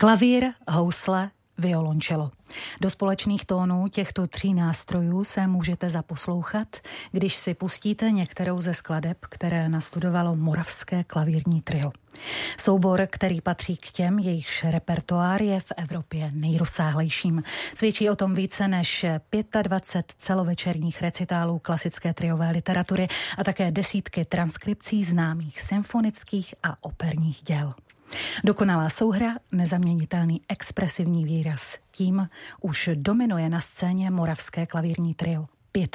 [0.00, 2.30] Klavír, housle, violončelo.
[2.80, 6.76] Do společných tónů těchto tří nástrojů se můžete zaposlouchat,
[7.12, 11.92] když si pustíte některou ze skladeb, které nastudovalo Moravské klavírní trio.
[12.58, 17.42] Soubor, který patří k těm, jejichž repertoár je v Evropě nejrozsáhlejším.
[17.74, 19.06] Svědčí o tom více než
[19.62, 23.08] 25 celovečerních recitálů klasické triové literatury
[23.38, 27.74] a také desítky transkripcí známých symfonických a operních děl.
[28.44, 31.78] Dokonalá souhra, nezaměnitelný expresivní výraz.
[31.90, 32.28] Tím
[32.60, 35.46] už dominuje na scéně moravské klavírní trio.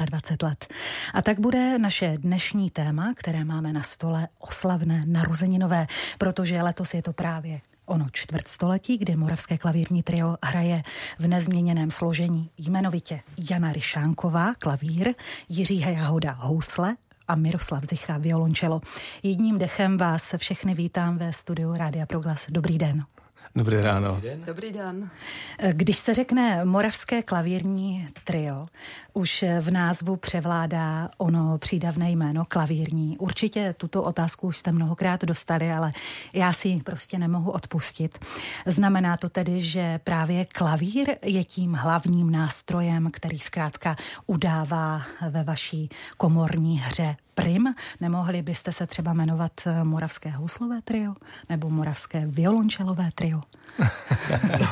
[0.05, 0.67] 25 let.
[1.13, 5.87] A tak bude naše dnešní téma, které máme na stole, oslavné narozeninové,
[6.17, 10.83] protože letos je to právě ono čtvrtstoletí, kdy moravské klavírní trio hraje
[11.19, 15.13] v nezměněném složení jmenovitě Jana Ryšánková, klavír,
[15.49, 16.95] Jiří Jahoda, housle
[17.33, 18.81] a Miroslav Zicha, violončelo.
[19.23, 22.47] Jedním dechem vás všechny vítám ve studiu Rádia Proglas.
[22.49, 23.03] Dobrý den.
[23.55, 24.21] Dobrý ráno.
[24.45, 25.09] Dobrý den.
[25.71, 28.67] Když se řekne moravské klavírní trio,
[29.13, 33.17] už v názvu převládá ono přídavné jméno klavírní.
[33.17, 35.93] Určitě tuto otázku už jste mnohokrát dostali, ale
[36.33, 38.19] já si ji prostě nemohu odpustit.
[38.65, 43.95] Znamená to tedy, že právě klavír je tím hlavním nástrojem, který zkrátka
[44.27, 47.75] udává ve vaší komorní hře prim.
[48.01, 49.51] Nemohli byste se třeba jmenovat
[49.83, 51.13] Moravské houslové trio
[51.49, 53.41] nebo Moravské violončelové trio?
[54.59, 54.69] no,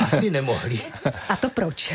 [0.00, 0.80] asi nemohli.
[1.28, 1.92] A to proč?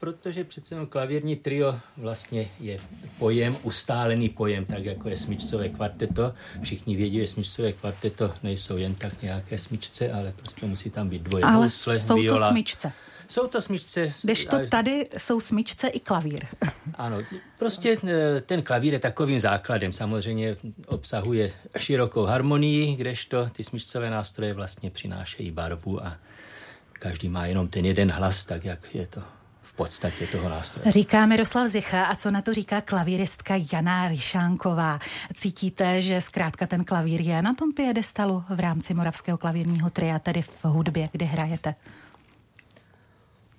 [0.00, 2.78] protože přece jenom klavírní trio vlastně je
[3.18, 6.34] pojem, ustálený pojem, tak jako je smyčcové kvarteto.
[6.62, 11.22] Všichni vědí, že smyčcové kvarteto nejsou jen tak nějaké smyčce, ale prostě musí tam být
[11.22, 12.46] dvoje ale housle, jsou viola.
[12.46, 12.92] to smyčce.
[13.30, 14.12] Jsou to smyčce.
[14.22, 16.46] Když to tady jsou smyčce i klavír.
[16.94, 17.18] Ano,
[17.58, 19.92] prostě eh, ten klavír je takovým základem.
[19.92, 26.16] Samozřejmě obsahuje širokou harmonii, kdežto ty smyčcové nástroje vlastně přinášejí barvu a
[26.92, 29.22] každý má jenom ten jeden hlas, tak jak je to
[29.62, 30.92] v podstatě toho nástroje.
[30.92, 34.98] Říká Miroslav Zicha a co na to říká klavíristka Jana Ryšánková.
[35.34, 40.42] Cítíte, že zkrátka ten klavír je na tom piedestalu v rámci Moravského klavírního tria, tedy
[40.42, 41.74] v hudbě, kde hrajete?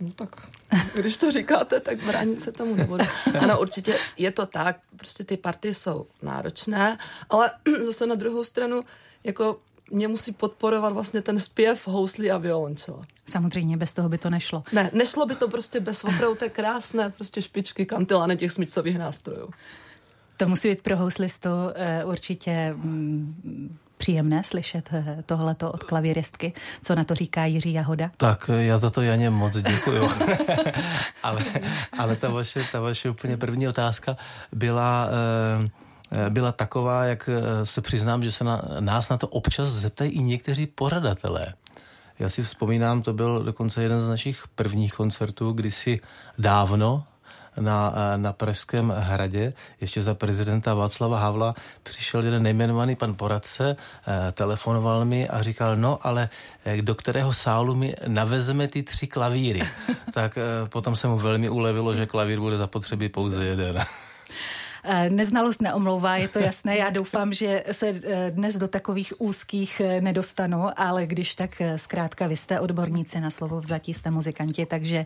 [0.02, 0.48] No tak,
[0.96, 3.06] když to říkáte, tak bránit se tomu nebudu.
[3.40, 6.98] Ano, určitě je to tak, prostě ty party jsou náročné,
[7.30, 7.52] ale
[7.86, 8.82] zase na druhou stranu,
[9.24, 9.60] jako
[9.92, 13.02] mě musí podporovat vlastně ten zpěv, houslí a violončela.
[13.28, 14.64] Samozřejmě, bez toho by to nešlo.
[14.72, 19.50] Ne, nešlo by to prostě bez opravdu té krásné prostě špičky kantilany těch smyčcových nástrojů.
[20.38, 26.54] To musí být pro houslistu uh, určitě mm, příjemné slyšet eh, tohleto od klavíristky.
[26.82, 28.12] Co na to říká Jiří Jahoda?
[28.18, 30.10] Tak eh, já za to Janě moc děkuju.
[31.24, 31.42] ale
[32.00, 34.18] ale ta, vaše, ta vaše úplně první otázka
[34.52, 35.10] byla...
[36.30, 37.30] byla taková, jak
[37.64, 41.54] se přiznám, že se na, nás na to občas zeptají i někteří pořadatelé.
[42.20, 46.00] Já si vzpomínám, to byl dokonce jeden z našich prvních koncertů, kdysi
[46.38, 47.04] dávno,
[47.60, 53.76] na, na Pražském hradě, ještě za prezidenta Václava Havla, přišel jeden nejmenovaný pan poradce,
[54.08, 56.30] eh, telefonoval mi a říkal, no ale
[56.66, 59.62] eh, do kterého sálu mi navezeme ty tři klavíry.
[60.14, 63.84] tak eh, potom se mu velmi ulevilo, že klavír bude zapotřebí pouze jeden.
[64.84, 66.78] Eh, neznalost neomlouvá, je to jasné.
[66.78, 72.28] Já doufám, že se eh, dnes do takových úzkých eh, nedostanu, ale když tak zkrátka
[72.28, 75.06] vy jste odborníci na slovo vzatí, jste muzikanti, takže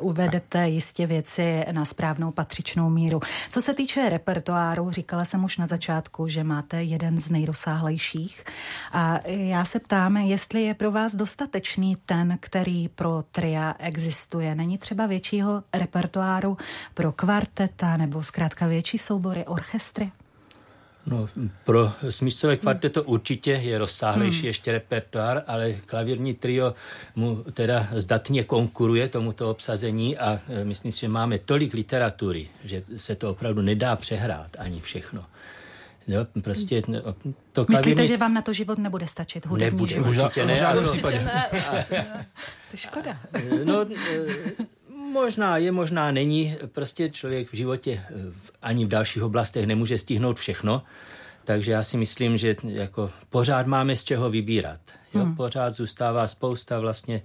[0.00, 3.20] uvedete jistě věci na správnou patřičnou míru.
[3.50, 8.44] Co se týče repertoáru, říkala jsem už na začátku, že máte jeden z nejrozsáhlejších
[8.92, 14.54] a já se ptám, jestli je pro vás dostatečný ten, který pro tria existuje.
[14.54, 16.56] Není třeba většího repertoáru
[16.94, 20.10] pro kvarteta nebo zkrátka větší soubory, orchestry?
[21.06, 21.28] No,
[21.64, 24.46] pro smyčcové kvarteto určitě je rozsáhlejší hmm.
[24.46, 26.74] ještě repertoár, ale klavírní trio
[27.16, 32.82] mu teda zdatně konkuruje tomuto obsazení a e, myslím si, že máme tolik literatury, že
[32.96, 35.24] se to opravdu nedá přehrát ani všechno.
[36.08, 37.00] Jo, prostě no,
[37.52, 37.90] to klavírní...
[37.90, 39.46] Myslíte, že vám na to život nebude stačit?
[39.46, 40.24] Hudební nebude, život?
[40.24, 40.66] určitě ne.
[40.66, 41.46] Ale určitě ne.
[42.70, 43.18] to je škoda.
[43.64, 44.75] No, e,
[45.16, 46.56] Možná je, možná není.
[46.72, 48.14] Prostě člověk v životě eh,
[48.62, 50.82] ani v dalších oblastech nemůže stihnout všechno.
[51.44, 54.80] Takže já si myslím, že jako pořád máme z čeho vybírat.
[55.14, 55.22] Jo?
[55.22, 55.36] Hmm.
[55.36, 57.22] Pořád zůstává spousta vlastně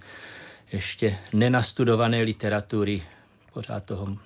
[0.71, 3.03] ještě nenastudované literatury.
[3.53, 4.17] Pořád toho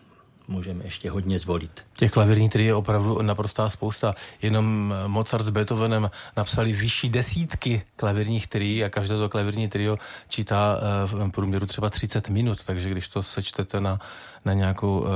[0.47, 1.85] můžeme ještě hodně zvolit.
[1.93, 4.15] Těch klavírní tri je opravdu naprostá spousta.
[4.41, 9.97] Jenom Mozart s Beethovenem napsali vyšší desítky klavírních trií a každé to klavírní trio
[10.27, 13.99] čítá eh, v průměru třeba 30 minut, takže když to sečtete na,
[14.45, 15.07] na nějakou uh,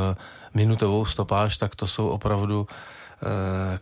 [0.53, 2.67] minutovou stopáž, tak to jsou opravdu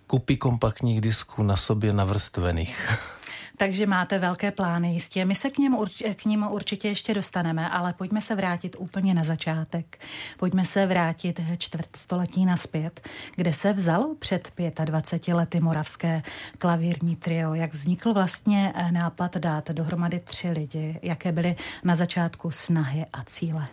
[0.07, 2.89] kupy kompaktních disků na sobě navrstvených.
[3.59, 5.25] Takže máte velké plány jistě.
[5.25, 5.77] My se k ním,
[6.15, 10.00] k ním určitě ještě dostaneme, ale pojďme se vrátit úplně na začátek.
[10.38, 14.51] Pojďme se vrátit čtvrt století naspět, kde se vzalo před
[14.86, 16.24] 25 lety moravské
[16.57, 17.54] klavírní trio.
[17.54, 21.00] Jak vznikl vlastně nápad dát dohromady tři lidi?
[21.01, 23.68] Jaké byly na začátku snahy a cíle?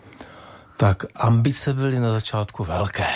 [0.77, 3.07] Tak ambice byly na začátku velké.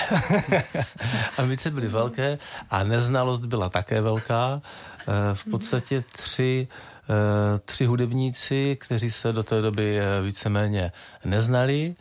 [1.38, 2.38] ambice byly velké
[2.70, 4.62] a neznalost byla také velká.
[5.08, 6.68] Eh, v podstatě tři
[7.10, 10.92] eh, tři hudebníci, kteří se do té doby eh, víceméně
[11.24, 11.94] neznali,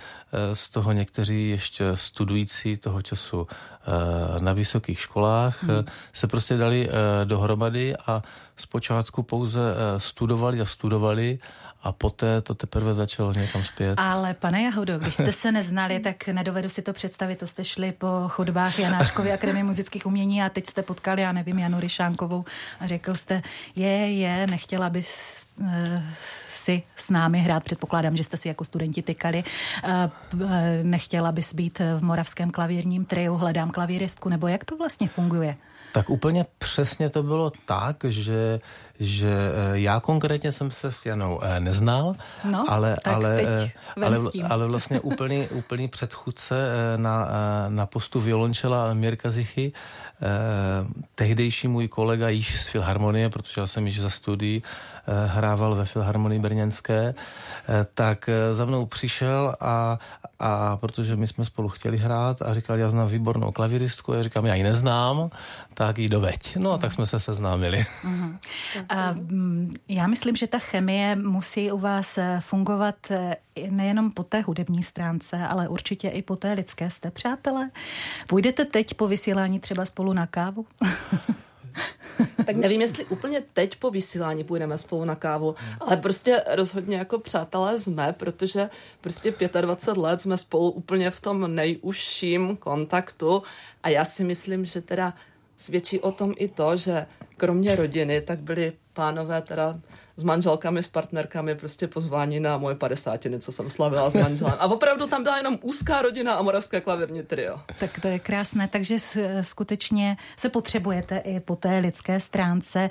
[0.53, 3.47] z toho někteří ještě studující toho času
[4.39, 5.85] na vysokých školách, hmm.
[6.13, 6.89] se prostě dali
[7.23, 8.23] dohromady a
[8.55, 9.59] zpočátku pouze
[9.97, 11.39] studovali a studovali
[11.83, 13.99] a poté to teprve začalo někam zpět.
[13.99, 17.35] Ale pane Jahodo, když jste se neznali, tak nedovedu si to představit.
[17.35, 21.59] To jste šli po chodbách Janáčkovy akademie muzických umění a teď jste potkali, já nevím,
[21.59, 22.45] Janu Ryšánkovou
[22.79, 23.41] a řekl jste,
[23.75, 25.67] je, je, nechtěla bys uh,
[26.49, 29.43] si s námi hrát, předpokládám, že jste si jako studenti tykali,
[30.33, 30.41] uh,
[30.83, 35.57] nechtěla bys být v moravském klavírním triu, hledám klavíristku, nebo jak to vlastně funguje?
[35.93, 38.59] Tak úplně přesně to bylo tak, že
[38.99, 42.15] že eh, já konkrétně jsem se s Janou eh, neznal,
[42.51, 43.71] no, ale, ale, eh,
[44.05, 44.17] ale,
[44.49, 46.55] ale vlastně úplný, úplný předchůdce
[46.97, 47.27] na,
[47.67, 49.71] na postu violončela Mirka Zichy,
[51.15, 54.63] tehdejší můj kolega již z Filharmonie, protože já jsem již za studií
[55.25, 57.13] hrával ve Filharmonii brněnské,
[57.93, 59.99] tak za mnou přišel a,
[60.39, 64.45] a protože my jsme spolu chtěli hrát a říkal, já znám výbornou klaviristku, já říkám,
[64.45, 65.29] já ji neznám,
[65.73, 66.55] tak ji doveď.
[66.55, 67.85] No a tak jsme se seznámili.
[68.03, 68.37] Uh-huh.
[68.89, 73.35] A mm, já myslím, že ta chemie musí u vás eh, fungovat eh,
[73.69, 76.89] nejenom po té hudební stránce, ale určitě i po té lidské.
[76.91, 77.69] Jste přátelé?
[78.27, 80.65] Půjdete teď po vysílání třeba spolu na kávu?
[82.45, 87.19] tak nevím, jestli úplně teď po vysílání půjdeme spolu na kávu, ale prostě rozhodně jako
[87.19, 88.69] přátelé jsme, protože
[89.01, 93.43] prostě 25 let jsme spolu úplně v tom nejužším kontaktu
[93.83, 95.13] a já si myslím, že teda
[95.55, 97.05] svědčí o tom i to, že
[97.37, 99.75] kromě rodiny, tak byli pánové teda
[100.17, 104.53] s manželkami, s partnerkami prostě pozvání na moje padesátiny, co jsem slavila s manželem.
[104.59, 107.59] A opravdu tam byla jenom úzká rodina a moravské klavírní trio.
[107.79, 108.97] Tak to je krásné, takže
[109.41, 112.89] skutečně se potřebujete i po té lidské stránce.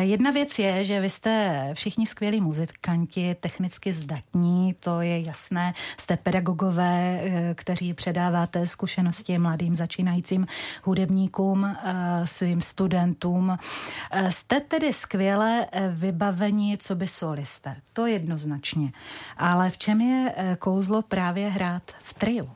[0.00, 5.74] Jedna věc je, že vy jste všichni skvělí muzikanti, technicky zdatní, to je jasné.
[5.96, 10.46] Jste pedagogové, e, kteří předáváte zkušenosti mladým začínajícím
[10.82, 11.76] hudebníkům, e,
[12.24, 13.56] svým studentům.
[14.10, 17.76] E, jste tedy skvěle vybaveni vybavení co by solisté.
[17.92, 18.92] To jednoznačně.
[19.36, 22.50] Ale v čem je eh, kouzlo právě hrát v triu?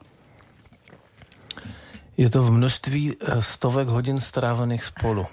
[2.17, 5.25] Je to v množství eh, stovek hodin strávených spolu.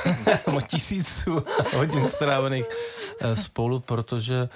[0.66, 1.44] tisíců
[1.76, 2.66] hodin strávených
[3.20, 4.48] eh, spolu, protože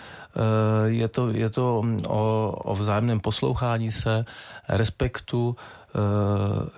[0.87, 4.25] je to, je to mm, o, o vzájemném poslouchání se,
[4.69, 5.86] respektu, Eh,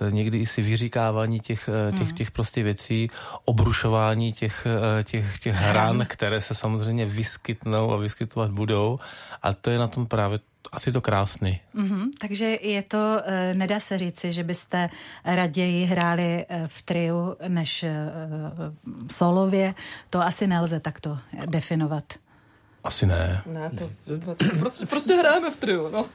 [0.09, 2.15] někdy i si vyříkávání těch, eh, těch, hmm.
[2.15, 3.07] těch prostě věcí,
[3.45, 4.67] obrušování těch,
[4.99, 8.99] eh, těch, těch hran, které se samozřejmě vyskytnou a vyskytovat budou.
[9.41, 10.39] A to je na tom právě
[10.71, 11.59] asi to krásný.
[11.75, 13.21] Mm-hmm, takže je to,
[13.53, 14.89] nedá se říci, že byste
[15.25, 17.85] raději hráli v triu než
[19.11, 19.73] solově.
[20.09, 22.03] To asi nelze takto definovat.
[22.83, 23.41] Asi ne.
[23.45, 23.89] Ne, to,
[24.59, 26.05] prostě, prostě hrajeme v triu, no.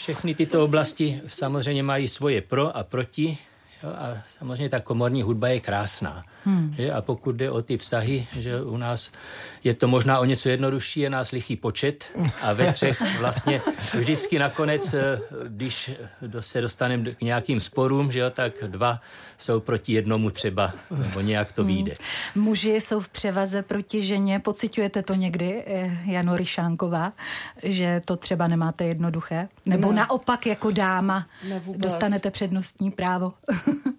[0.00, 3.38] Všechny tyto oblasti samozřejmě mají svoje pro a proti
[3.82, 6.24] jo, a samozřejmě ta komorní hudba je krásná.
[6.44, 6.74] Hmm.
[6.76, 6.92] Že?
[6.92, 9.12] A pokud jde o ty vztahy, že u nás
[9.64, 12.04] je to možná o něco jednodušší, je nás lichý počet
[12.42, 13.60] a ve třech vlastně
[13.98, 15.90] vždycky nakonec, eh, když
[16.40, 19.00] se dostaneme k nějakým sporům, že jo, tak dva
[19.42, 21.92] jsou proti jednomu třeba, nebo nějak to vyjde.
[22.34, 22.44] Hmm.
[22.44, 24.38] Muži jsou v převaze proti ženě.
[24.38, 27.12] Pociťujete to někdy, eh, Jano Ryšánková,
[27.62, 29.48] že to třeba nemáte jednoduché?
[29.66, 29.96] Nebo ne.
[29.96, 33.32] naopak jako dáma ne, dostanete přednostní právo?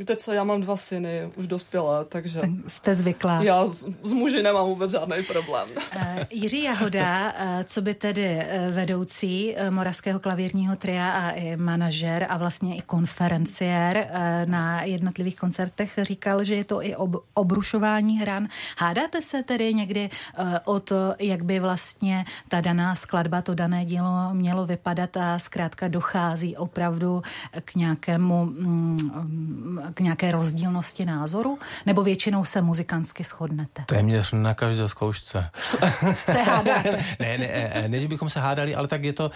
[0.00, 2.40] Víte co, já mám dva syny, už dospělé, takže...
[2.68, 3.42] Jste zvyklá.
[3.42, 5.68] Já s, s muži nemám vůbec žádný problém.
[5.96, 11.56] Uh, Jiří Jahoda, uh, co by tedy uh, vedoucí uh, Moravského klavírního tria a i
[11.56, 17.24] manažer a vlastně i konferenciér uh, na jednotlivých koncertech říkal, že je to i ob,
[17.34, 18.48] obrušování hran.
[18.78, 23.84] Hádáte se tedy někdy uh, o to, jak by vlastně ta daná skladba, to dané
[23.84, 27.22] dílo mělo vypadat a zkrátka dochází opravdu
[27.64, 31.58] k nějakému mm, k nějaké rozdílnosti názoru?
[31.86, 33.84] Nebo většinou se muzikantsky shodnete?
[33.86, 35.50] Téměř na každé zkoušce.
[36.24, 37.04] se hádáte?
[37.20, 39.30] ne, ne, ne, že bychom se hádali, ale tak je to,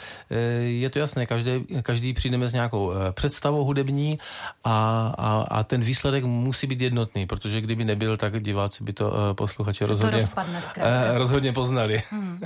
[0.61, 1.27] je to jasné.
[1.27, 4.19] Každý, každý přijdeme s nějakou představou hudební
[4.65, 9.35] a, a, a ten výsledek musí být jednotný, protože kdyby nebyl, tak diváci by to
[9.35, 12.03] posluchači rozhodně, to rozhodně poznali.
[12.11, 12.41] Hmm.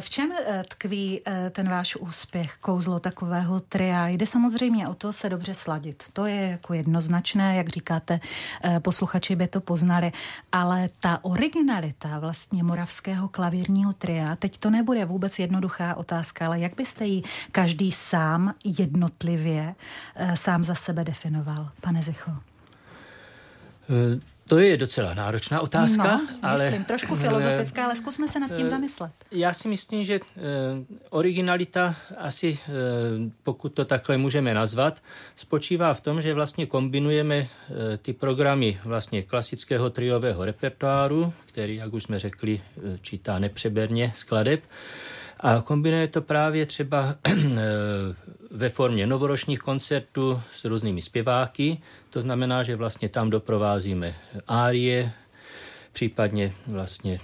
[0.00, 0.32] V čem
[0.68, 4.08] tkví ten váš úspěch, kouzlo takového tria?
[4.08, 6.04] Jde samozřejmě o to se dobře sladit.
[6.12, 8.20] To je jako jednoznačné, jak říkáte,
[8.64, 10.12] eh, posluchači by to poznali,
[10.52, 16.76] ale ta originalita vlastně moravského klavírního tria, teď to nebude vůbec jednoduchá otázka, ale jak
[16.76, 19.74] byste ji každý sám jednotlivě
[20.14, 22.30] eh, sám za sebe definoval, pane Zicho?
[23.88, 26.16] Uh to je docela náročná otázka.
[26.16, 29.12] No, ale, myslím, trošku filozofická, ale zkusme se nad tím zamyslet.
[29.30, 30.40] Já si myslím, že eh,
[31.10, 32.70] originalita asi, eh,
[33.42, 35.02] pokud to takhle můžeme nazvat,
[35.36, 37.48] spočívá v tom, že vlastně kombinujeme eh,
[37.96, 42.60] ty programy vlastně klasického triového repertoáru, který, jak už jsme řekli,
[43.02, 44.60] čítá nepřeberně skladeb,
[45.40, 47.14] a kombinuje to právě třeba
[48.50, 51.78] ve formě novoročních koncertů s různými zpěváky.
[52.10, 54.14] To znamená, že vlastně tam doprovázíme
[54.48, 55.12] árie,
[55.92, 57.20] případně vlastně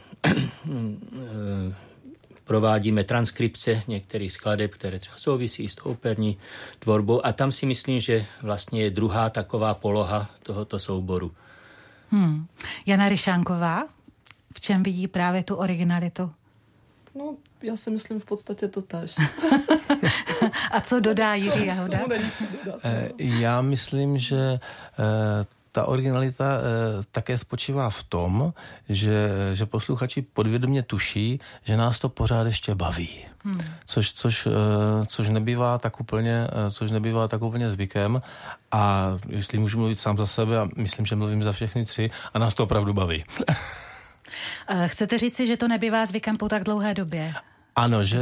[2.44, 6.38] provádíme transkripce některých skladeb, které třeba souvisí s tou operní
[6.78, 11.32] tvorbou a tam si myslím, že vlastně je druhá taková poloha tohoto souboru.
[12.10, 12.46] Hmm.
[12.86, 13.88] Jana Ryšánková,
[14.54, 16.32] v čem vidí právě tu originalitu?
[17.14, 19.16] No, já si myslím v podstatě to tež.
[20.70, 21.98] A co dodá Jiří Jahoda?
[22.84, 24.60] Eh, já myslím, že
[24.98, 26.58] eh, ta originalita e,
[27.12, 28.54] také spočívá v tom,
[28.88, 33.24] že, že posluchači podvědomě tuší, že nás to pořád ještě baví.
[33.44, 33.60] Hmm.
[33.86, 34.50] Což, což, e,
[35.06, 38.22] což, nebývá tak úplně, e, což nebývá tak úplně zvykem.
[38.72, 42.38] A jestli můžu mluvit sám za sebe, a myslím, že mluvím za všechny tři, a
[42.38, 43.24] nás to opravdu baví.
[44.86, 47.34] Chcete říci, že to nebývá zvykem po tak dlouhé době?
[47.76, 48.20] Ano, že,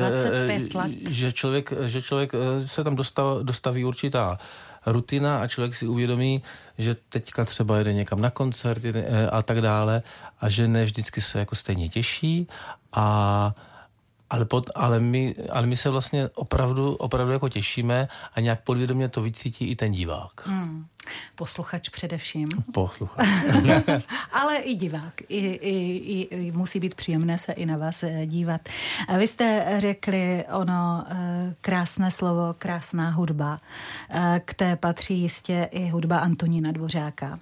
[1.10, 2.32] že, člověk, že člověk
[2.66, 4.38] se tam dostav, dostaví určitá
[4.86, 6.42] rutina a člověk si uvědomí,
[6.78, 8.82] že teďka třeba jede někam na koncert
[9.32, 10.02] a tak dále
[10.40, 12.48] a že ne vždycky se jako stejně těší
[12.92, 13.54] a
[14.30, 19.08] ale, pod, ale, my, ale my se vlastně opravdu, opravdu jako těšíme a nějak podvědomě
[19.08, 20.46] to vycítí i ten divák.
[20.46, 20.86] Hmm.
[21.34, 22.48] Posluchač především.
[22.72, 23.28] Posluchač.
[24.32, 25.20] ale i divák.
[25.28, 28.60] I, i, i, musí být příjemné se i na vás eh, dívat.
[29.18, 33.60] Vy jste řekli ono eh, krásné slovo, krásná hudba.
[34.10, 37.38] Eh, k té patří jistě i hudba Antonína Dvořáka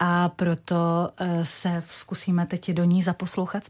[0.00, 3.62] a proto eh, se zkusíme teď do ní zaposlouchat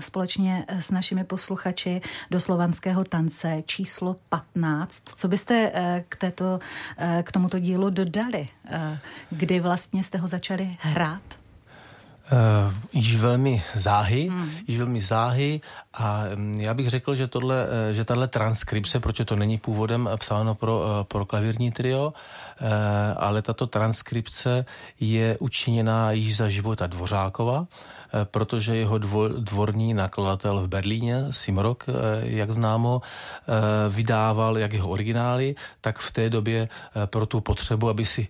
[0.00, 2.00] společně eh, s našimi posluchači
[2.30, 5.02] do slovanského tance číslo 15.
[5.16, 6.58] Co byste eh, k, této,
[7.22, 8.48] k tomuto dílu dodali?
[9.30, 11.43] Kdy vlastně jste ho začali hrát?
[12.32, 14.50] Uh, již velmi záhy, hmm.
[14.68, 15.60] již velmi záhy
[15.94, 20.08] a um, já bych řekl, že tohle, uh, že tahle transkripce, proč to není původem
[20.16, 22.68] psáno pro, uh, pro klavírní trio, uh,
[23.16, 24.64] ale tato transkripce
[25.00, 27.66] je učiněná již za života Dvořákova, uh,
[28.24, 33.02] protože jeho dvo, dvorní nakladatel v Berlíně, Simrok, uh, jak známo,
[33.88, 36.68] vydával jak jeho originály, tak v té době
[37.06, 38.28] pro tu potřebu, aby si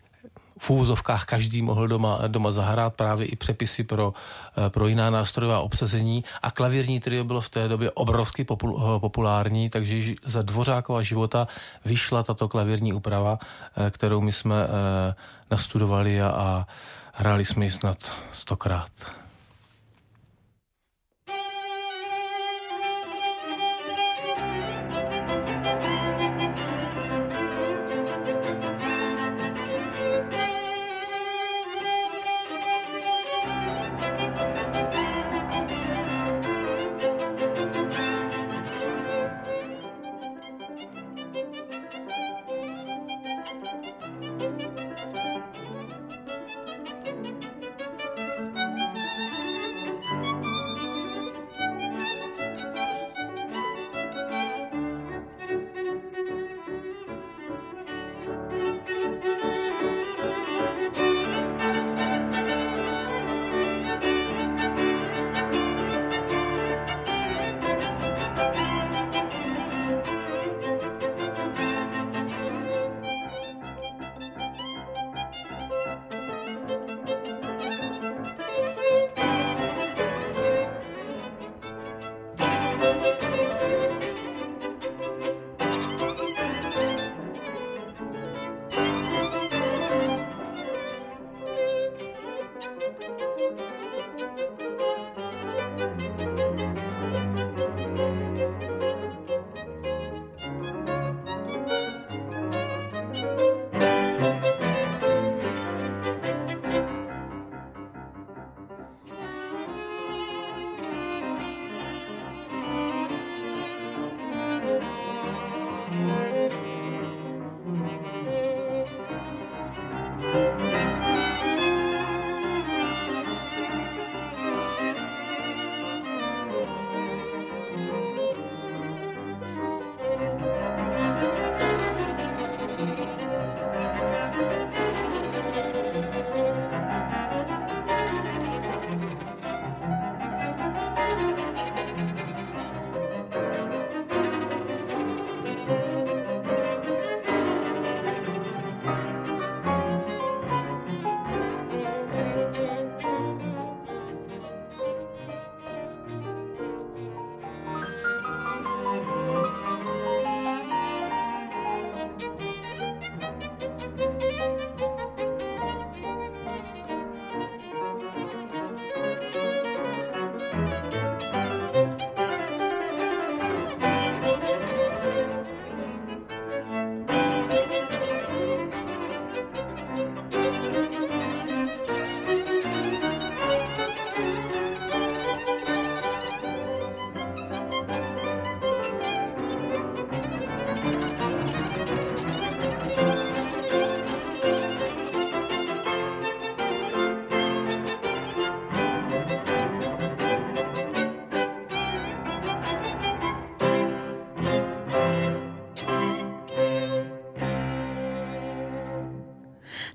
[0.64, 4.16] v úvozovkách každý mohl doma, doma zahrát právě i přepisy pro,
[4.56, 9.00] eh, pro jiná nástrojová obsazení a klavírní trio bylo v té době obrovsky popul, eh,
[9.00, 11.48] populární, takže za Dvořákova života
[11.84, 13.38] vyšla tato klavírní úprava,
[13.76, 14.56] eh, kterou my jsme
[15.50, 16.66] nastudovali a, a
[17.12, 19.23] hráli jsme ji snad stokrát.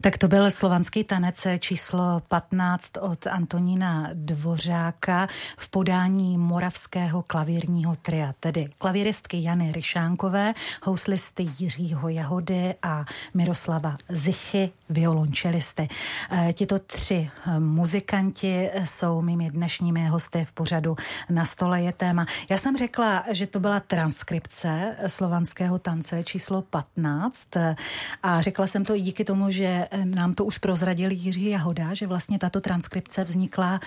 [0.02, 5.28] Tak to byl slovanský tanec číslo 15 od Antonína Dvořáka
[5.58, 10.54] v podání moravského klavírního tria, tedy klavíristky Jany Ryšánkové,
[10.84, 15.88] houslisty Jiřího Jahody a Miroslava Zichy, violončelisty.
[16.32, 20.96] E, tito tři e, muzikanti jsou mými dnešními hosty v pořadu
[21.30, 22.26] Na stole je téma.
[22.50, 27.76] Já jsem řekla, že to byla transkripce slovanského tance číslo 15 e,
[28.24, 32.08] a řekla jsem to i díky tomu, že nám to už prozradil Jiří Jahoda, že
[32.08, 33.80] vlastně tato transkripce vznikla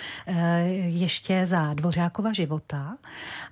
[0.86, 2.96] ještě za Dvořákova života.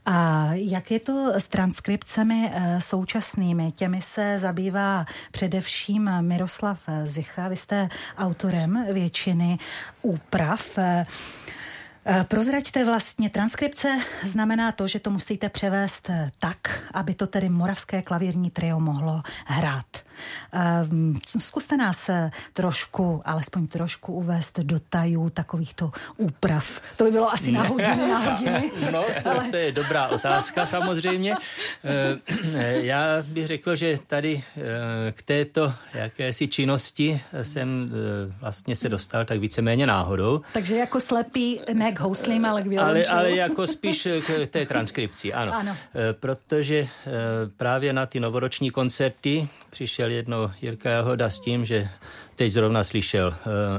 [0.07, 3.73] A jak je to s transkripcemi současnými?
[3.73, 7.49] Těmi se zabývá především Miroslav Zicha.
[7.49, 9.59] Vy jste autorem většiny
[10.03, 10.79] úprav.
[12.07, 17.49] Eh, prozraďte vlastně, transkripce znamená to, že to musíte převést eh, tak, aby to tedy
[17.49, 19.87] moravské klavírní trio mohlo hrát.
[20.53, 26.81] Ehm, zkuste nás eh, trošku, alespoň trošku uvést do tajů takovýchto úprav.
[26.97, 28.71] To by bylo asi na hodinu, na hodiny.
[28.93, 29.49] No, to, ale...
[29.51, 31.35] to je dobrá otázka samozřejmě.
[32.73, 34.43] Já bych řekl, že tady
[35.13, 37.93] k této jakési činnosti jsem
[38.41, 40.41] vlastně se dostal tak víceméně náhodou.
[40.53, 45.33] Takže jako slepý ne k houslím, ale k ale, ale jako spíš k té transkripci,
[45.33, 45.55] ano.
[45.55, 45.77] ano.
[45.95, 47.11] Eh, protože eh,
[47.57, 51.89] právě na ty novoroční koncerty přišel jedno Jirka Jahoda s tím, že
[52.37, 53.35] teď zrovna slyšel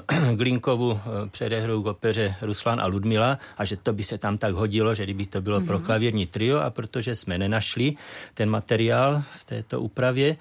[0.10, 1.00] uh, Glinkovu uh,
[1.32, 5.04] předehru k opeře Ruslan a Ludmila a že to by se tam tak hodilo, že
[5.04, 5.68] kdyby to bylo mm-hmm.
[5.68, 7.94] pro klavírní trio a protože jsme nenašli
[8.34, 10.38] ten materiál v této úpravě,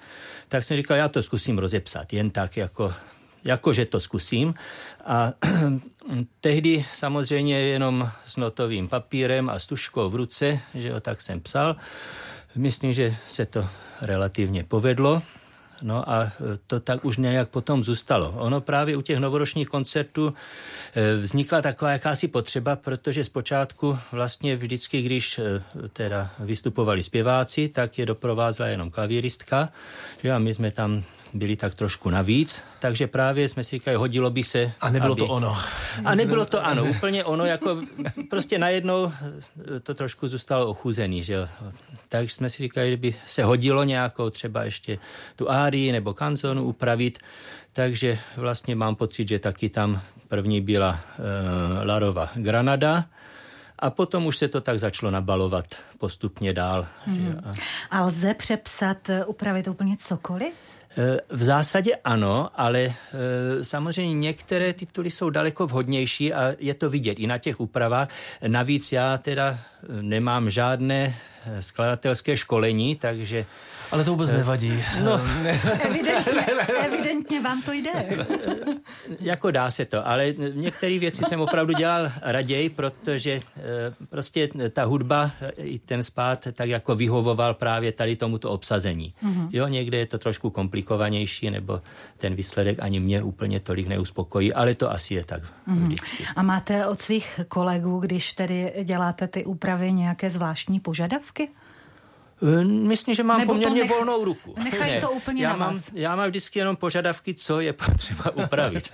[0.49, 2.93] tak jsem říkal, já to zkusím rozepsat, jen tak jako
[3.43, 4.53] jakože to zkusím.
[5.05, 5.33] A
[6.41, 11.75] tehdy samozřejmě jenom s notovým papírem a stužkou v ruce, že jo, tak jsem psal.
[12.55, 13.67] Myslím, že se to
[14.01, 15.21] relativně povedlo.
[15.81, 16.31] No a
[16.67, 18.33] to tak už nějak potom zůstalo.
[18.37, 20.33] Ono právě u těch novoročních koncertů
[20.95, 25.63] eh, vznikla taková jakási potřeba, protože zpočátku vlastně vždycky, když eh,
[25.93, 29.69] teda vystupovali zpěváci, tak je doprovázela jenom klavíristka.
[30.23, 34.29] Že a my jsme tam byli tak trošku navíc, takže právě jsme si říkali, hodilo
[34.29, 34.71] by se.
[34.81, 35.19] A nebylo aby...
[35.19, 35.57] to ono.
[36.05, 37.81] A nebylo to ano, úplně ono, jako
[38.29, 39.11] prostě najednou
[39.83, 41.47] to trošku zůstalo ochuzený, že jo.
[42.09, 44.97] Takže jsme si říkali, že by se hodilo nějakou třeba ještě
[45.35, 47.19] tu árii nebo kanzonu upravit,
[47.73, 53.05] takže vlastně mám pocit, že taky tam první byla uh, Larova Granada,
[53.81, 55.65] a potom už se to tak začalo nabalovat
[55.97, 56.87] postupně dál.
[57.05, 57.25] Hmm.
[57.25, 57.33] Že?
[57.91, 57.97] A...
[57.97, 60.53] a lze přepsat, upravit úplně cokoliv?
[60.97, 62.93] Eh, v zásadě ano, ale eh,
[63.63, 68.09] samozřejmě některé tituly jsou daleko vhodnější a je to vidět i na těch úpravách.
[68.47, 71.15] Navíc já teda eh, nemám žádné
[71.59, 73.45] skladatelské školení, takže
[73.91, 74.83] ale to vůbec eh, nevadí.
[75.03, 75.21] No.
[75.85, 76.31] evidentně,
[76.85, 77.91] evidentně vám to jde.
[79.19, 83.41] jako dá se to, ale některé věci jsem opravdu dělal raději, protože eh,
[84.09, 89.13] prostě ta hudba i ten spát tak jako vyhovoval právě tady tomuto obsazení.
[89.23, 89.49] Mm-hmm.
[89.51, 91.81] Jo, někde je to trošku komplikovanější, nebo
[92.17, 95.83] ten výsledek ani mě úplně tolik neuspokojí, ale to asi je tak mm-hmm.
[95.83, 96.25] vždycky.
[96.35, 101.49] A máte od svých kolegů, když tedy děláte ty úpravy, nějaké zvláštní požadavky?
[102.67, 104.55] Myslím, že mám Nebo poměrně nech, volnou ruku.
[104.63, 105.91] Nechaj ne, to úplně já na mám, vás.
[105.93, 108.89] Já mám vždycky jenom požadavky, co je potřeba upravit.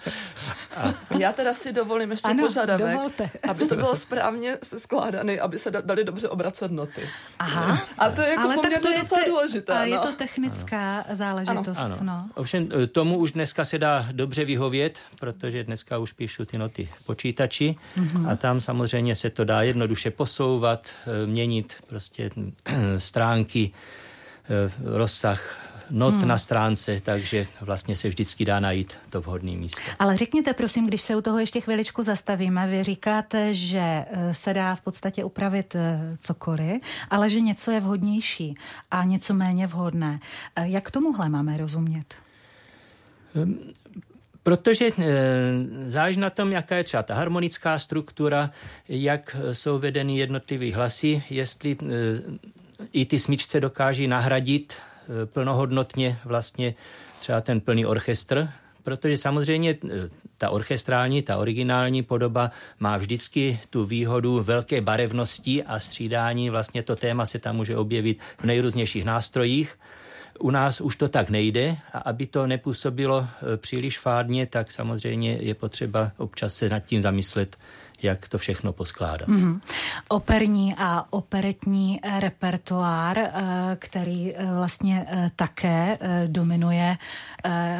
[0.77, 0.93] A...
[1.17, 3.29] Já teda si dovolím ještě ano, požadavek, dovolte.
[3.49, 7.09] aby to bylo správně skládané, aby se dali dobře obracet noty.
[7.39, 7.79] Aha.
[7.97, 9.73] A to je jako Ale poměrně to je docela te, důležité.
[9.73, 9.85] A no.
[9.85, 11.15] je to technická ano.
[11.15, 11.79] záležitost.
[11.79, 11.97] Ano.
[12.01, 12.29] No.
[12.35, 16.89] Ovšem eh, tomu už dneska se dá dobře vyhovět, protože dneska už píšu ty noty
[17.05, 18.31] počítači mm-hmm.
[18.31, 22.29] a tam samozřejmě se to dá jednoduše posouvat, eh, měnit prostě
[22.97, 23.71] stránky stránky,
[24.49, 25.39] eh, rozsah
[25.89, 26.27] not hmm.
[26.27, 29.81] na stránce, takže vlastně se vždycky dá najít to vhodné místo.
[29.99, 34.53] Ale řekněte prosím, když se u toho ještě chviličku zastavíme, vy říkáte, že eh, se
[34.53, 38.55] dá v podstatě upravit eh, cokoliv, ale že něco je vhodnější
[38.91, 40.19] a něco méně vhodné.
[40.63, 42.15] Jak tomuhle máme rozumět?
[43.35, 43.59] Ehm,
[44.43, 44.89] protože
[45.87, 48.51] záleží na tom, jaká je třeba ta harmonická struktura,
[48.89, 51.77] jak jsou vedeny jednotlivé hlasy, jestli
[52.93, 56.75] i ty smyčce dokáží nahradit e, plnohodnotně vlastně
[57.19, 58.49] třeba ten plný orchestr,
[58.83, 59.77] protože samozřejmě e,
[60.37, 66.49] ta orchestrální, ta originální podoba má vždycky tu výhodu velké barevnosti a střídání.
[66.49, 69.79] Vlastně to téma se tam může objevit v nejrůznějších nástrojích.
[70.39, 75.37] U nás už to tak nejde a aby to nepůsobilo e, příliš fádně, tak samozřejmě
[75.41, 77.57] je potřeba občas se nad tím zamyslet,
[78.03, 79.29] jak to všechno poskládat.
[79.29, 79.61] Mm-hmm.
[80.07, 83.31] Operní a operetní repertoár, eh,
[83.79, 86.97] který eh, vlastně eh, také dominuje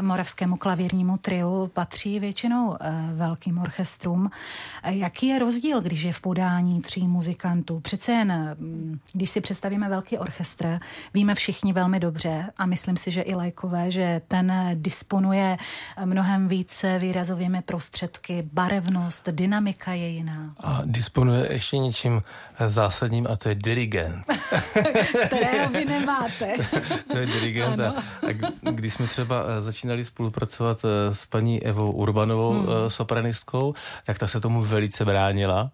[0.02, 2.78] moravskému klavírnímu triu, patří většinou
[3.14, 4.32] velkým orchestrům.
[4.86, 7.80] Jaký je rozdíl, když je v podání tří muzikantů?
[7.80, 10.80] Přece jen, mm, když si představíme velký orchestr,
[11.14, 15.58] víme všichni velmi dobře a myslím si, že i lajkové, že ten disponuje
[16.06, 20.56] mnohem více výrazovými prostředky, barevnost, dynamika je jiná.
[20.60, 22.24] A disponuje ještě něčím
[22.68, 24.26] zásadním a to je dirigent.
[25.26, 26.54] Kterého vy nemáte.
[27.12, 27.80] to je dirigent.
[27.80, 27.94] A,
[28.66, 32.68] a když jsme třeba eh, začínali spolupracovat eh, s paní Evou Urbanovou, hmm.
[32.70, 33.74] Eh, sopranistkou,
[34.06, 35.72] tak ta se tomu velice bránila,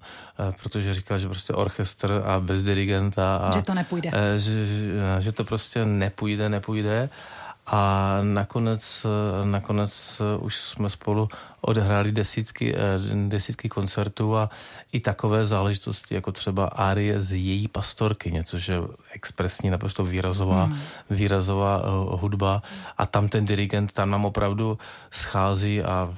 [0.61, 3.37] protože říkala, že prostě orchestr a bez dirigenta.
[3.37, 4.11] A, že to nepůjde.
[4.37, 4.51] Že,
[5.19, 7.09] že to prostě nepůjde, nepůjde.
[7.67, 9.05] A nakonec,
[9.43, 11.29] nakonec už jsme spolu
[11.61, 12.75] odehráli desítky,
[13.27, 14.49] desítky koncertů a
[14.91, 18.81] i takové záležitosti, jako třeba árie z její pastorky, něco, že
[19.13, 20.79] expresní, naprosto výrazová, hmm.
[21.09, 22.63] výrazová uh, hudba
[22.97, 24.77] a tam ten dirigent, tam nám opravdu
[25.11, 26.13] schází a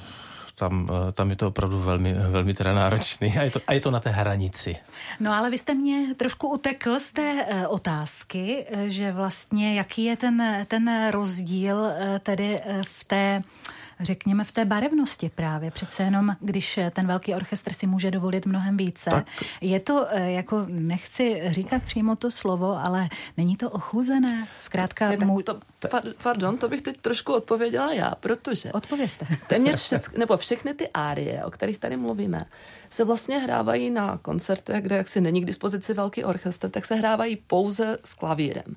[0.56, 3.80] tam, eh, tam je to opravdu velmi, velmi teda náročný a je, to, a je
[3.80, 4.76] to na té hranici.
[5.20, 10.18] No ale vy jste mě trošku utekl z té uh, otázky, že vlastně jaký je
[10.18, 13.44] ten, ten rozdíl tedy v té
[14.00, 15.72] řekněme, v té barevnosti právě.
[15.72, 19.10] Přece jenom, když ten velký orchestr si může dovolit mnohem více.
[19.10, 19.26] Tak.
[19.62, 24.48] Je to, jako nechci říkat přímo to slovo, ale není to ochuzené?
[24.60, 25.10] Zkrátka...
[25.10, 25.42] Ne, mů...
[25.42, 25.60] to,
[26.24, 28.72] pardon, to bych teď trošku odpověděla já, protože...
[28.72, 29.28] Odpovězte.
[29.48, 32.40] Téměř všeck, nebo všechny ty árie, o kterých tady mluvíme,
[32.90, 37.36] se vlastně hrávají na koncertech, kde jaksi není k dispozici velký orchestr, tak se hrávají
[37.36, 38.76] pouze s klavírem.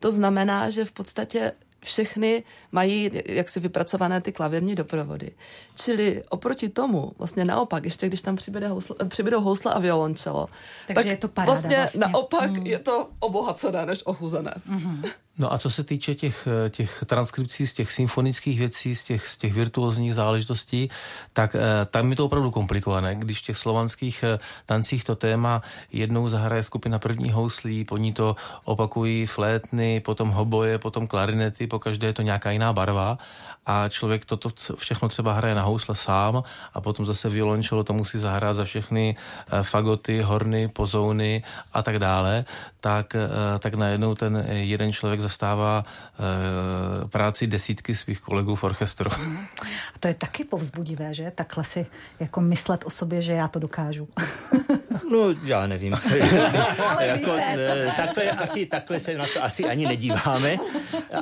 [0.00, 1.52] To znamená, že v podstatě
[1.86, 5.30] všechny mají jaksi vypracované ty klavírní doprovody.
[5.74, 10.48] Čili oproti tomu, vlastně naopak, ještě když tam přibude housle, přibydou housle a violončelo,
[10.86, 12.66] Takže tak je to paráda, vlastně, vlastně naopak mm.
[12.66, 14.54] je to obohacené než ochuzené.
[14.68, 15.10] Mm-hmm.
[15.38, 19.36] No a co se týče těch, těch transkripcí z těch symfonických věcí, z těch, z
[19.36, 20.90] těch virtuózních záležitostí,
[21.32, 23.14] tak eh, tam je to opravdu komplikované.
[23.14, 28.12] Když v těch slovanských eh, tancích to téma jednou zahraje skupina první houslí, po ní
[28.12, 33.18] to opakují flétny, potom hoboje, potom klarinety, po každé je to nějaká jiná barva
[33.66, 36.42] a člověk toto všechno třeba hraje na housle sám
[36.74, 41.98] a potom zase violončelo to musí zahrát za všechny eh, fagoty, horny, pozouny a tak
[41.98, 42.44] dále,
[42.80, 43.16] tak,
[43.58, 49.10] tak najednou ten jeden člověk zastává e, práci desítky svých kolegů v orchestru.
[49.94, 51.32] A to je taky povzbudivé, že?
[51.34, 51.86] Takhle si
[52.20, 54.08] jako myslet o sobě, že já to dokážu.
[55.10, 55.92] No, já nevím.
[57.00, 60.56] jako, e, takhle, asi, takhle se na to asi ani nedíváme,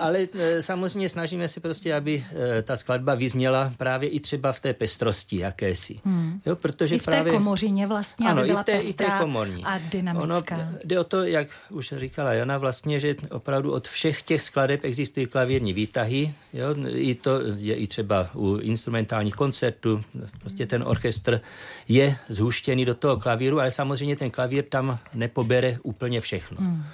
[0.00, 2.24] ale e, samozřejmě snažíme se prostě, aby
[2.58, 6.00] e, ta skladba vyzněla právě i třeba v té pestrosti jakési.
[6.04, 6.40] Hmm.
[6.46, 8.92] Jo, protože I v právě, té komořině vlastně, ano, aby byla i v té, i
[8.92, 9.64] té komorní.
[9.64, 10.54] a dynamická.
[10.54, 14.80] Ono jde o to, jak už říkala Jana, vlastně, že opravdu od všech těch skladeb
[14.82, 16.34] existují klavírní výtahy.
[16.52, 16.74] Jo?
[16.94, 20.02] I to je i třeba u instrumentálních koncertů.
[20.40, 21.40] Prostě ten orchestr
[21.88, 26.58] je zhuštěný do toho klavíru, ale samozřejmě ten klavír tam nepobere úplně všechno.
[26.60, 26.84] Hmm.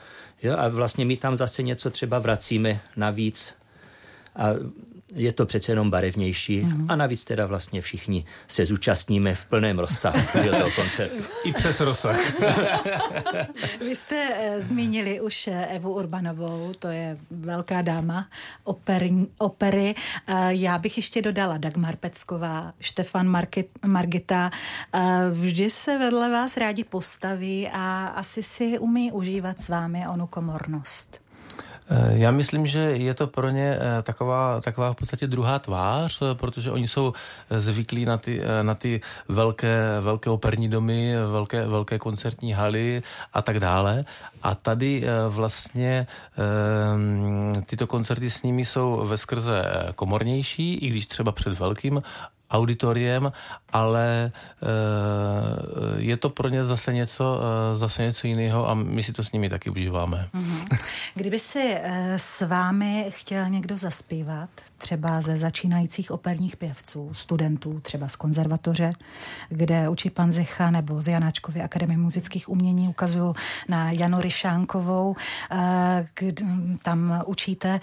[0.43, 0.57] Jo?
[0.59, 3.55] A vlastně my tam zase něco třeba vracíme navíc.
[4.37, 4.47] A
[5.15, 6.87] je to přece jenom barevnější mm-hmm.
[6.89, 11.25] a navíc teda vlastně všichni se zúčastníme v plném rozsahu do toho koncertu.
[11.45, 12.41] I přes rozsah.
[13.81, 18.29] Vy jste e, zmínili už eh, Evu Urbanovou, to je velká dáma
[18.65, 19.95] operní, opery.
[20.27, 24.51] E, já bych ještě dodala Dagmar Pecková, Štefan Markit, Margita.
[24.93, 30.27] E, vždy se vedle vás rádi postaví a asi si umí užívat s vámi onu
[30.27, 31.30] komornost.
[31.91, 36.23] Eh, já myslím, že je to pro ně eh, taková, taková v podstatě druhá tvář,
[36.23, 37.13] eh, protože oni jsou
[37.51, 43.61] zvyklí na ty, na ty velké, velké operní domy, velké, velké koncertní haly a tak
[43.61, 44.05] dále.
[44.43, 46.07] A tady vlastně
[47.67, 52.03] tyto koncerty s nimi jsou ve skrze komornější, i když třeba před velkým
[52.51, 53.33] auditoriem,
[53.73, 54.67] ale eh,
[55.97, 59.33] je to pro ně zase něco, eh, zase něco jiného a my si to s
[59.33, 60.29] nimi taky užíváme.
[60.35, 60.79] Mm-hmm.
[61.15, 68.09] Kdyby si eh, s vámi chtěl někdo zaspívat, třeba ze začínajících operních pěvců, studentů, třeba
[68.09, 68.93] z konzervatoře,
[69.49, 73.35] kde učí pan Zicha, nebo z Janáčkovy akademie muzických umění, ukazuju
[73.69, 75.17] na Janu Ryšánkovou,
[76.83, 77.81] tam učíte.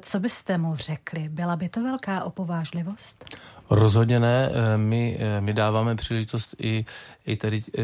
[0.00, 1.28] Co byste mu řekli?
[1.28, 3.24] Byla by to velká opovážlivost?
[3.70, 4.50] Rozhodně ne.
[4.52, 6.84] Eh, my, eh, my dáváme příležitost i,
[7.26, 7.82] i tady eh,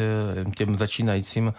[0.57, 1.55] těm začínajícím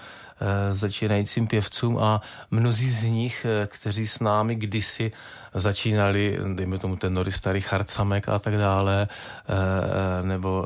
[0.71, 5.11] začínajícím pěvcům a mnozí z nich, kteří s námi kdysi
[5.53, 9.07] začínali, dejme tomu ten Norista Richard Samek a tak dále,
[10.21, 10.65] nebo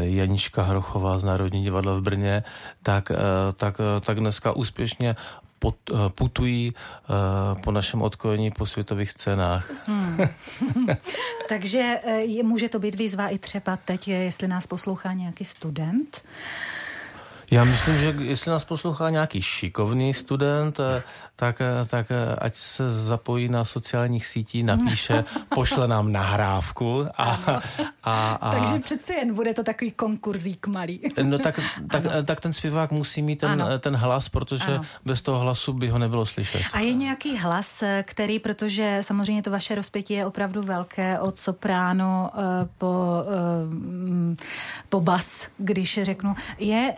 [0.00, 2.44] Janička Hrochová z Národní divadla v Brně,
[2.82, 3.12] tak,
[3.56, 5.16] tak, tak dneska úspěšně
[6.08, 6.74] putují
[7.64, 9.70] po našem odkojení po světových scénách.
[9.86, 10.18] Hmm.
[11.48, 11.94] Takže
[12.42, 16.22] může to být výzva i třeba teď, jestli nás poslouchá nějaký student,
[17.54, 21.02] já myslím, že jestli nás poslouchá nějaký šikovný student, eh,
[21.36, 27.06] tak, eh, tak eh, ať se zapojí na sociálních sítí, napíše, pošle nám nahrávku.
[27.16, 27.60] A,
[28.02, 31.00] a, a, Takže přece jen bude to takový konkurzík malý.
[31.22, 34.82] No tak, tak, tak ten zpěvák musí mít ten, ten hlas, protože ano.
[35.04, 36.62] bez toho hlasu by ho nebylo slyšet.
[36.72, 42.28] A je nějaký hlas, který, protože samozřejmě to vaše rozpětí je opravdu velké, od sopránu
[42.78, 43.24] po,
[44.88, 46.94] po bas, když řeknu, je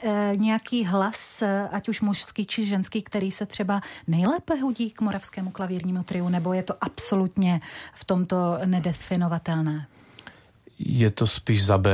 [0.46, 6.02] nějaký hlas, ať už mužský či ženský, který se třeba nejlépe hodí k moravskému klavírnímu
[6.02, 7.60] triu, nebo je to absolutně
[7.94, 9.86] v tomto nedefinovatelné?
[10.78, 11.90] Je to spíš za B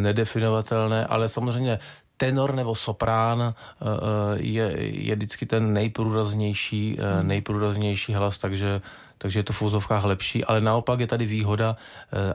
[0.00, 1.78] nedefinovatelné, ale samozřejmě
[2.16, 3.52] tenor nebo soprán eh,
[3.84, 4.66] eh, je,
[5.08, 7.28] je vždycky ten nejprůraznější, eh, hmm.
[7.28, 8.80] nejprůraznější hlas, takže
[9.18, 11.76] takže je to v úzovkách lepší, ale naopak je tady výhoda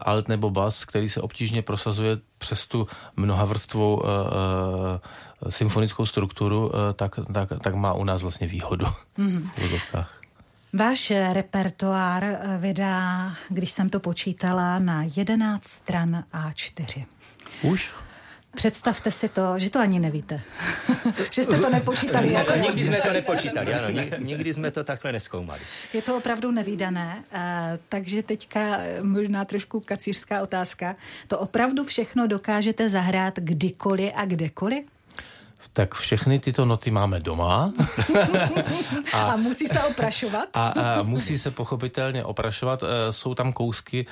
[0.01, 4.01] alt nebo bas, který se obtížně prosazuje přes tu mnohavrstvou
[5.49, 8.85] symfonickou strukturu, tak, tak, tak má u nás vlastně výhodu
[9.17, 9.49] mm.
[9.55, 10.19] v úzovkách.
[10.73, 17.05] Váš repertoár vydá, když jsem to počítala, na 11 stran A4.
[17.61, 17.93] Už?
[18.55, 20.41] Představte si to, že to ani nevíte.
[21.31, 22.33] že jste to nepočítali.
[22.33, 25.61] Jako nikdy jsme to nepočítali, ano, nikdy jsme to takhle neskoumali.
[25.93, 27.39] Je to opravdu nevýdané, uh,
[27.89, 30.95] takže teďka možná trošku kacířská otázka.
[31.27, 34.85] To opravdu všechno dokážete zahrát kdykoliv a kdekoliv?
[35.73, 37.71] Tak všechny tyto noty máme doma.
[39.13, 40.49] a, a musí se oprašovat?
[40.53, 42.83] a, a musí se pochopitelně oprašovat.
[42.83, 44.05] E, jsou tam kousky,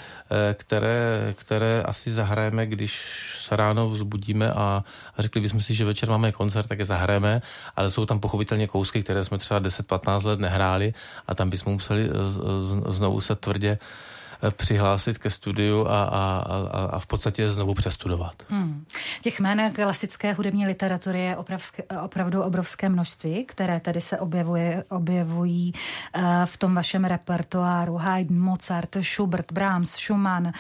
[0.50, 3.02] e, které, které asi zahrajeme, když
[3.42, 4.84] se ráno vzbudíme a,
[5.18, 7.42] a řekli bychom si, že večer máme koncert, tak je zahrajeme,
[7.76, 10.94] ale jsou tam pochopitelně kousky, které jsme třeba 10-15 let nehráli
[11.28, 12.10] a tam bychom museli
[12.88, 13.82] znovu se tvrdě Eh,
[14.52, 18.36] přihlásit ke studiu a, a, a, a v podstatě znovu přestudovat.
[18.50, 18.86] Hmm.
[19.22, 25.74] Těch jmén klasické hudební literatury je opravské, opravdu obrovské množství, které tady se objevuje, objevují
[26.18, 27.98] uh, v tom vašem repertoáru.
[27.98, 30.52] Haydn, Mozart, Schubert, Brahms, Schumann,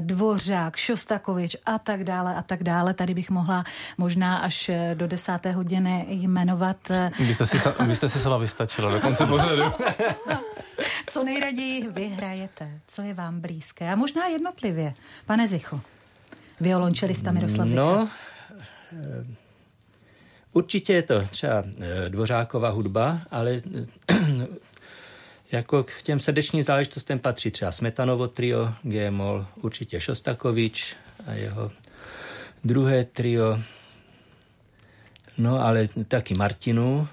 [0.00, 2.94] Dvořák, Šostakovič a tak dále a tak dále.
[2.94, 3.64] Tady bych mohla
[3.98, 6.76] možná až do desáté hodiny jmenovat.
[7.18, 9.62] Vy jste si, vy jste si sama vystačila do konce pořadu.
[11.08, 12.80] Co nejraději vyhrajete?
[12.86, 13.92] Co je vám blízké?
[13.92, 14.94] A možná jednotlivě.
[15.26, 15.80] Pane Zicho,
[16.60, 17.80] violončelista Miroslav Zicho.
[17.80, 18.08] No,
[18.92, 19.26] eh,
[20.52, 23.62] určitě je to třeba eh, dvořáková hudba, ale
[24.08, 24.16] eh,
[25.52, 31.70] jako k těm srdečním záležitostem patří třeba Smetanovo trio, G-moll, určitě Šostakovič a jeho
[32.64, 33.60] druhé trio,
[35.38, 37.08] no ale taky Martinu,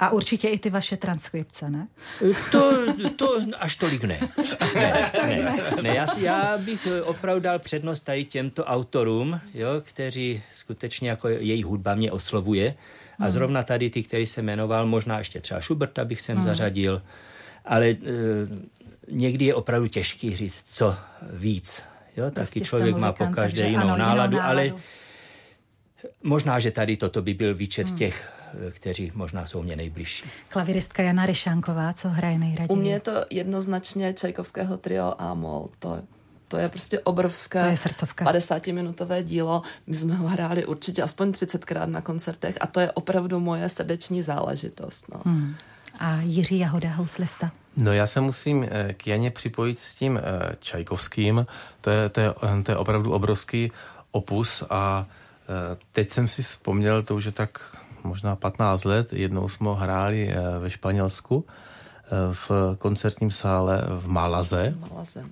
[0.00, 1.88] a určitě i ty vaše transkripce, ne?
[2.52, 4.20] To, to až tolik ne.
[4.74, 5.56] Ne, až tolik ne.
[5.76, 5.82] ne.
[5.82, 11.28] ne já, si, já bych opravdu dal přednost tady těmto autorům, jo, kteří skutečně jako
[11.28, 12.74] její hudba mě oslovuje.
[13.18, 13.32] A hmm.
[13.32, 16.46] zrovna tady ty, který se jmenoval, možná ještě třeba Schuberta bych sem hmm.
[16.46, 17.02] zařadil,
[17.64, 17.96] ale e,
[19.10, 20.96] někdy je opravdu těžký říct, co
[21.32, 21.82] víc.
[22.16, 24.80] Jo, prostě taky člověk má po každé jinou, ano, náladu, jinou náladu, ale
[26.22, 27.96] možná, že tady toto by byl výčet hmm.
[27.96, 28.39] těch
[28.70, 30.24] kteří možná jsou mě nejbližší.
[30.48, 32.68] Klaviristka Jana Ryšanková, co hraje nejraději?
[32.68, 35.68] U mě je to jednoznačně Čajkovského trio a mol.
[35.78, 36.02] To
[36.50, 38.24] to je prostě obrovské to je srdcovka.
[38.24, 39.62] 50-minutové dílo.
[39.86, 44.22] My jsme ho hráli určitě aspoň 30krát na koncertech a to je opravdu moje srdeční
[44.22, 45.06] záležitost.
[45.14, 45.20] No.
[45.24, 45.54] Hmm.
[45.98, 47.50] A Jiří Jahoda, houslista?
[47.76, 51.46] No já se musím eh, k Janě připojit s tím eh, Čajkovským.
[51.80, 53.72] To je, to je, to je opravdu obrovský
[54.10, 55.06] opus a
[55.42, 59.12] eh, teď jsem si vzpomněl, to už je tak možná 15 let.
[59.12, 64.74] Jednou jsme hráli eh, ve Španělsku eh, v koncertním sále v Malaze.
[64.90, 65.24] Malaze.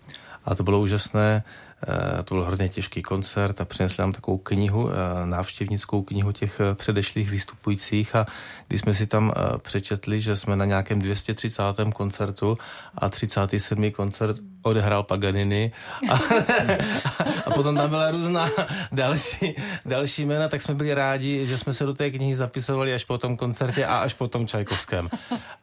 [0.44, 1.42] A to bylo úžasné.
[1.82, 4.90] Eh, to byl hrozně těžký koncert a přinesli nám takovou knihu,
[5.24, 8.26] návštěvnickou knihu těch předešlých vystupujících a
[8.68, 11.62] když jsme si tam přečetli, že jsme na nějakém 230.
[11.94, 12.58] koncertu
[12.94, 13.90] a 37.
[13.90, 15.72] koncert odehrál Paganini
[16.10, 16.14] a,
[17.46, 18.48] a potom tam byla různá
[18.92, 19.54] další,
[19.86, 23.18] další jména, tak jsme byli rádi, že jsme se do té knihy zapisovali až po
[23.18, 25.10] tom koncertě a až po tom Čajkovském.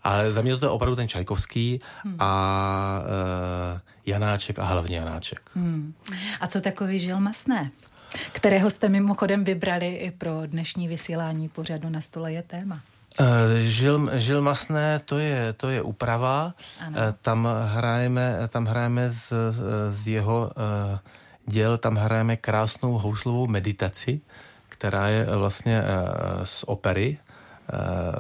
[0.04, 1.80] Ale za mě to je opravdu ten Čajkovský
[2.19, 3.01] a
[4.06, 5.50] Janáček a hlavně Janáček.
[5.56, 5.94] Hmm.
[6.39, 7.72] A co takový Žil Masné?
[8.32, 12.82] kterého jste mimochodem vybrali i pro dnešní vysílání pořadu na stole je téma.
[13.62, 16.54] Žil, žil masné, to je, to je úprava.
[16.86, 16.98] Ano.
[17.22, 19.34] Tam hrajeme, tam hrajeme z,
[19.89, 20.52] z jeho
[21.46, 24.22] děl, tam hrajeme krásnou houslovou meditaci,
[24.70, 25.84] která je vlastně
[26.44, 27.18] z opery,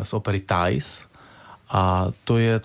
[0.03, 0.99] z opery Thais.
[1.69, 2.61] A to je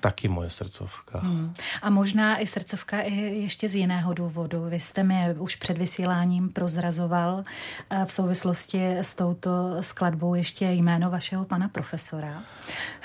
[0.00, 1.18] taky moje srdcovka.
[1.18, 1.54] Hmm.
[1.82, 4.64] A možná i srdcovka i ještě z jiného důvodu.
[4.68, 7.44] Vy jste mi už před vysíláním prozrazoval
[7.90, 12.42] eh, v souvislosti s touto skladbou ještě jméno vašeho pana profesora.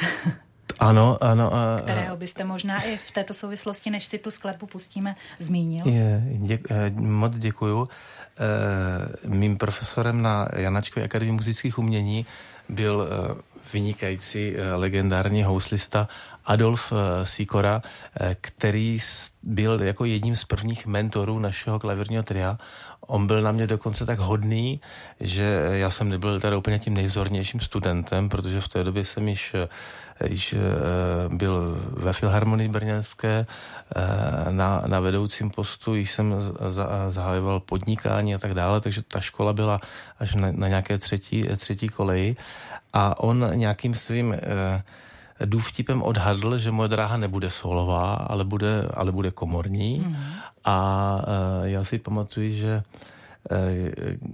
[0.79, 1.53] Ano, ano.
[1.53, 5.87] A, kterého byste možná i v této souvislosti, než si tu skladbu pustíme, zmínil.
[5.87, 7.89] Je, děk, eh, moc děkuju.
[8.39, 12.25] E, mým profesorem na Janačkové akademii muzických umění
[12.69, 13.07] byl
[13.73, 16.07] vynikající legendární houslista
[16.45, 17.81] Adolf eh, Sikora,
[18.19, 18.99] eh, který
[19.43, 22.57] byl jako jedním z prvních mentorů našeho klavírního tria.
[23.07, 24.81] On byl na mě dokonce tak hodný,
[25.19, 29.53] že já jsem nebyl teda úplně tím nejzornějším studentem, protože v té době jsem již,
[29.53, 29.67] eh,
[30.29, 30.55] již
[31.29, 33.45] byl ve Filharmonii brněnské
[34.49, 36.35] na, na vedoucím postu, již jsem
[37.09, 39.79] zahajoval podnikání a tak dále, takže ta škola byla
[40.19, 42.35] až na, na nějaké třetí, třetí koleji
[42.93, 44.35] a on nějakým svým
[45.45, 50.03] důvtipem odhadl, že moje dráha nebude solová, ale bude, ale bude komorní.
[50.05, 50.17] Mm.
[50.65, 51.17] A
[51.61, 52.83] uh, já si pamatuju, že
[53.51, 53.91] e,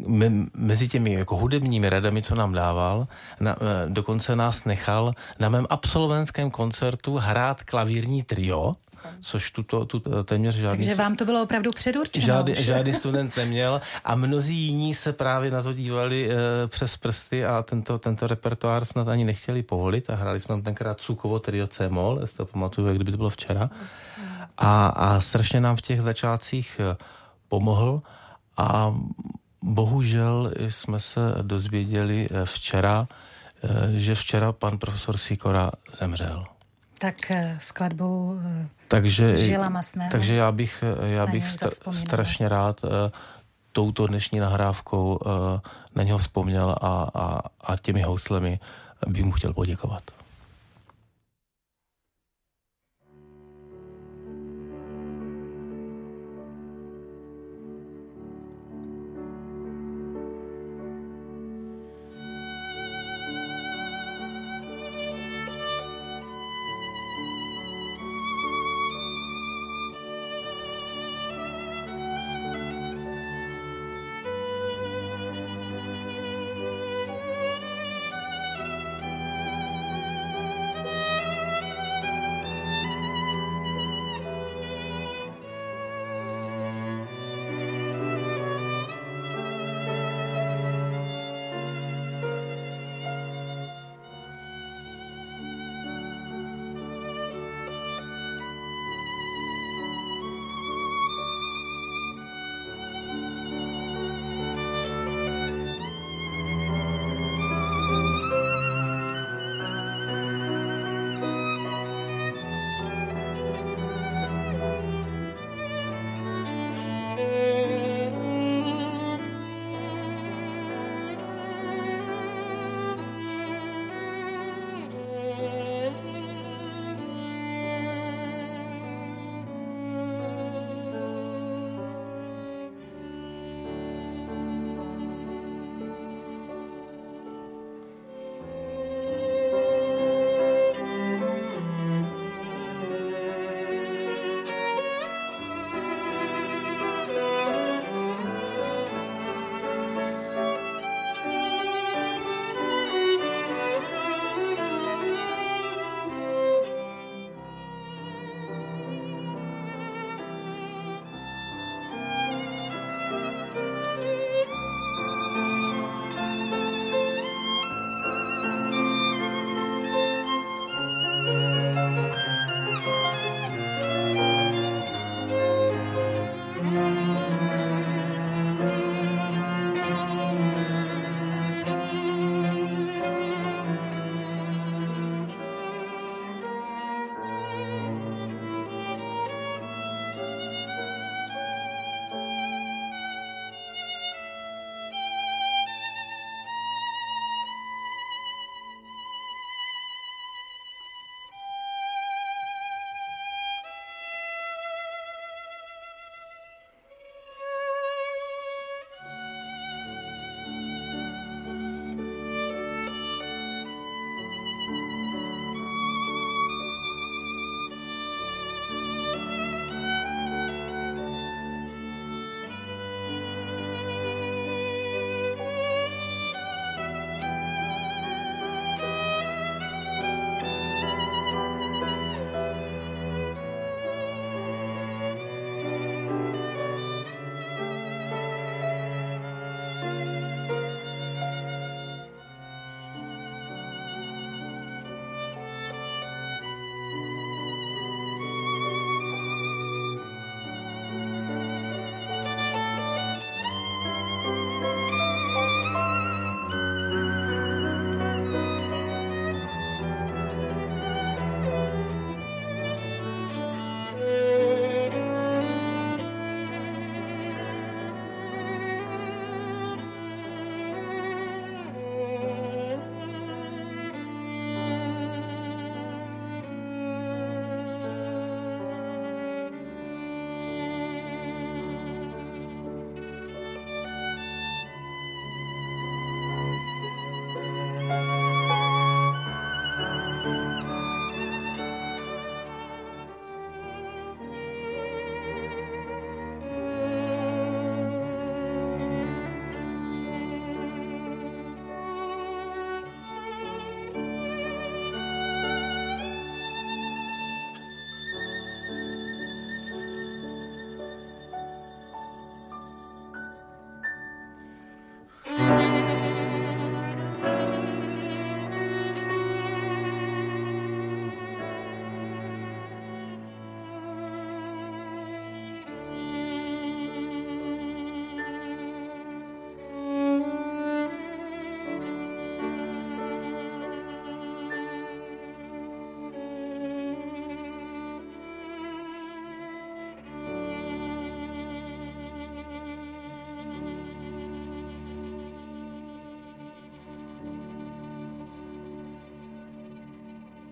[0.07, 3.07] me, mezi těmi jako hudebními radami, co nám dával,
[3.39, 8.75] na, e, dokonce nás nechal na mém absolventském koncertu hrát klavírní trio,
[9.21, 10.77] což tuto, tuto téměř žádný...
[10.77, 15.51] Takže vám to bylo opravdu předurčeno žádný, žádný student neměl a mnozí jiní se právě
[15.51, 16.35] na to dívali e,
[16.67, 21.01] přes prsty a tento, tento repertoár snad ani nechtěli povolit a hráli jsme tam tenkrát
[21.01, 23.69] Cukovo trio C-moll, jestli to pamatuju, jak kdyby to bylo včera.
[24.59, 26.97] A, a strašně nám v těch začátcích eh,
[27.47, 28.01] pomohl
[28.57, 28.95] a
[29.61, 33.07] bohužel jsme se dozvěděli eh, včera,
[33.95, 36.45] že včera pan profesor Sikora zemřel.
[36.99, 37.15] Tak
[37.57, 38.39] skladbou
[38.87, 40.11] takže, Žila masného.
[40.11, 42.81] Takže já bych, já bych sta, strašně rád
[43.71, 45.19] touto dnešní nahrávkou
[45.95, 48.59] na něho vzpomněl a, a, a těmi houslemi
[49.07, 50.03] bych mu chtěl poděkovat.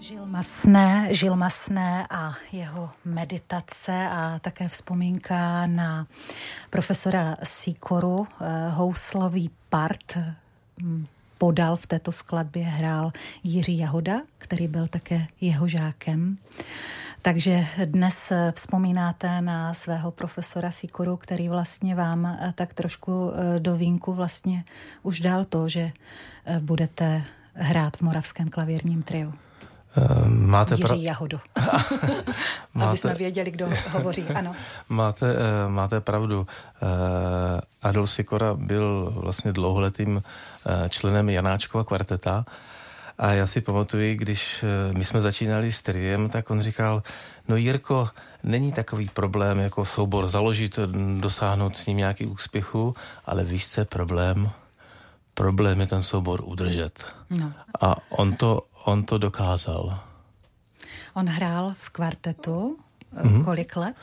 [0.07, 6.07] Žil Masné, Žil Masné a jeho meditace a také vzpomínka na
[6.69, 10.17] profesora Sikoru, eh, houslový part
[10.81, 11.05] hm,
[11.37, 13.11] podal v této skladbě, hrál
[13.43, 16.37] Jiří Jahoda, který byl také jeho žákem.
[17.21, 23.75] Takže dnes vzpomínáte na svého profesora Sikoru, který vlastně vám eh, tak trošku eh, do
[23.75, 24.63] vínku vlastně
[25.03, 25.91] už dal to, že
[26.59, 29.33] budete hrát v Moravském klavírním triu.
[29.95, 30.95] Ehm, máte Jiří pra...
[30.95, 31.39] Jahodu.
[32.73, 32.89] máte...
[32.89, 34.55] Aby jsme věděli, kdo hovoří, ano.
[34.89, 36.47] máte, eh, máte pravdu.
[36.81, 40.23] Eh, Adolf Sikora byl vlastně dlouholetým
[40.65, 42.45] eh, členem Janáčkova kvarteta
[43.17, 44.65] a já si pamatuju, když
[44.97, 47.03] my jsme začínali s triem, tak on říkal,
[47.47, 48.09] no Jirko,
[48.43, 50.79] není takový problém jako soubor založit,
[51.19, 54.51] dosáhnout s ním nějaký úspěchu, ale víš, co je problém?
[55.37, 57.05] Problém je ten soubor udržet.
[57.29, 57.53] No.
[57.81, 59.99] A on to, on to dokázal.
[61.13, 62.77] On hrál v kvartetu.
[63.13, 63.43] Mm-hmm.
[63.43, 63.95] Kolik let?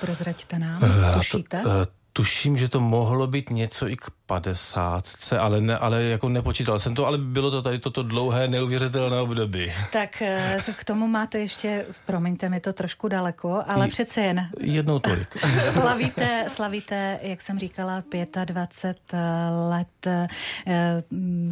[0.00, 0.82] Prozraďte nám.
[0.82, 1.62] Uh, Tušíte?
[1.62, 1.74] To, uh,
[2.12, 6.94] tuším, že to mohlo být něco i k padesátce, ale, ne, ale jako nepočítal jsem
[6.94, 9.72] to, ale bylo to tady toto dlouhé, neuvěřitelné období.
[9.92, 14.48] Tak eh, k tomu máte ještě, promiňte mi to trošku daleko, ale J- přece jen.
[14.60, 15.36] Jednou tolik.
[15.72, 18.02] slavíte, slavíte, jak jsem říkala,
[18.44, 19.18] 25
[19.68, 20.28] let, eh,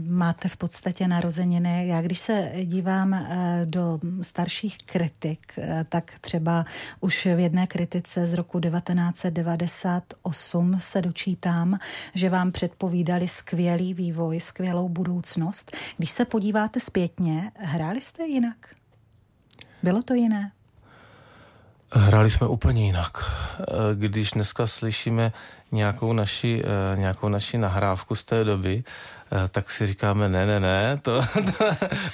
[0.08, 1.88] máte v podstatě narozeniny.
[1.88, 3.26] Já když se dívám eh,
[3.64, 5.58] do starších kritik,
[5.88, 6.64] tak třeba
[7.00, 11.78] už v jedné kritice z roku 1998 se dočítám,
[12.14, 15.76] že vám před předpovídali skvělý vývoj, skvělou budoucnost.
[15.96, 18.56] Když se podíváte zpětně, hráli jste jinak?
[19.82, 20.52] Bylo to jiné?
[21.92, 23.24] Hráli jsme úplně jinak.
[23.94, 25.32] Když dneska slyšíme
[25.72, 26.62] nějakou naši,
[26.94, 29.17] nějakou naši nahrávku z té doby, Eh,
[29.50, 31.22] tak si říkáme, ne, ne, ne, to,
[31.58, 31.64] to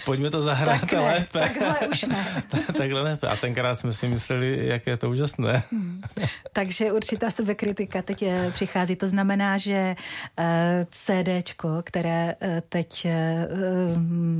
[0.05, 1.39] pojďme to zahrát tak ne, lépe.
[1.39, 2.43] Takhle už ne.
[2.77, 3.29] takhle lépe.
[3.29, 5.62] A tenkrát jsme si mysleli, jak je to úžasné.
[5.73, 6.03] Hmm.
[6.53, 8.97] Takže určitá sebekritika teď eh, přichází.
[8.97, 9.97] To znamená, že
[10.39, 12.35] eh, CDčko, které
[12.69, 13.07] teď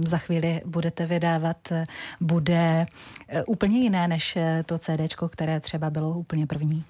[0.01, 1.73] za chvíli budete vydávat,
[2.21, 2.87] bude
[3.47, 6.85] úplně jiné než to CDčko, které třeba bylo úplně první.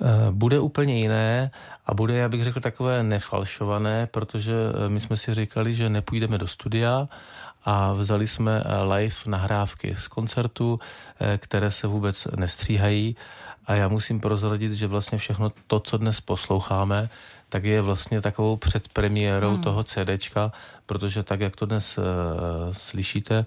[0.00, 1.50] Eh, bude úplně jiné
[1.86, 6.38] a bude, já bych řekl, takové nefalšované, protože eh, my jsme si říkali, že nepůjdeme
[6.38, 7.08] do studia
[7.64, 10.80] a vzali jsme eh, live nahrávky z koncertu,
[11.38, 13.16] které se vůbec nestříhají
[13.66, 17.08] a já musím prozradit, že vlastně všechno to, co dnes posloucháme,
[17.48, 19.62] tak je vlastně takovou předpremiérou hmm.
[19.62, 20.52] toho CDčka,
[20.86, 22.04] protože tak, jak to dnes uh,
[22.72, 23.46] slyšíte,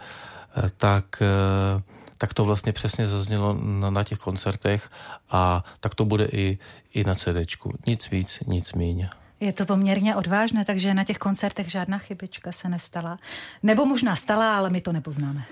[0.57, 1.81] uh, tak uh,
[2.21, 4.89] tak to vlastně přesně zaznělo na, na těch koncertech
[5.29, 6.57] a tak to bude i,
[6.93, 7.73] i na CDčku.
[7.87, 9.07] Nic víc, nic míň.
[9.39, 13.17] Je to poměrně odvážné, takže na těch koncertech žádná chybička se nestala.
[13.63, 15.43] Nebo možná stala, ale my to nepoznáme.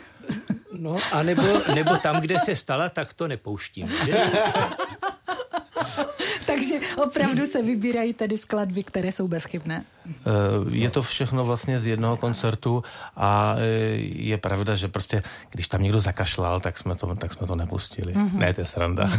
[0.80, 1.44] No, a nebo,
[1.76, 3.92] nebo tam, kde se stala, tak to nepouštím.
[6.46, 9.84] Takže opravdu se vybírají tedy skladby, které jsou bezchybné.
[10.10, 10.22] Eh,
[10.70, 12.84] je to všechno vlastně z jednoho koncertu
[13.16, 13.62] a eh,
[14.16, 18.14] je pravda, že prostě, když tam někdo zakašlal, tak jsme to, tak jsme to nepustili.
[18.14, 18.38] Mm-hmm.
[18.38, 19.10] Ne, to je sranda.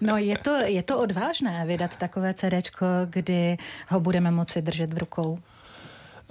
[0.00, 3.56] no je to, je to odvážné vydat takové CDčko, kdy
[3.88, 5.38] ho budeme moci držet v rukou.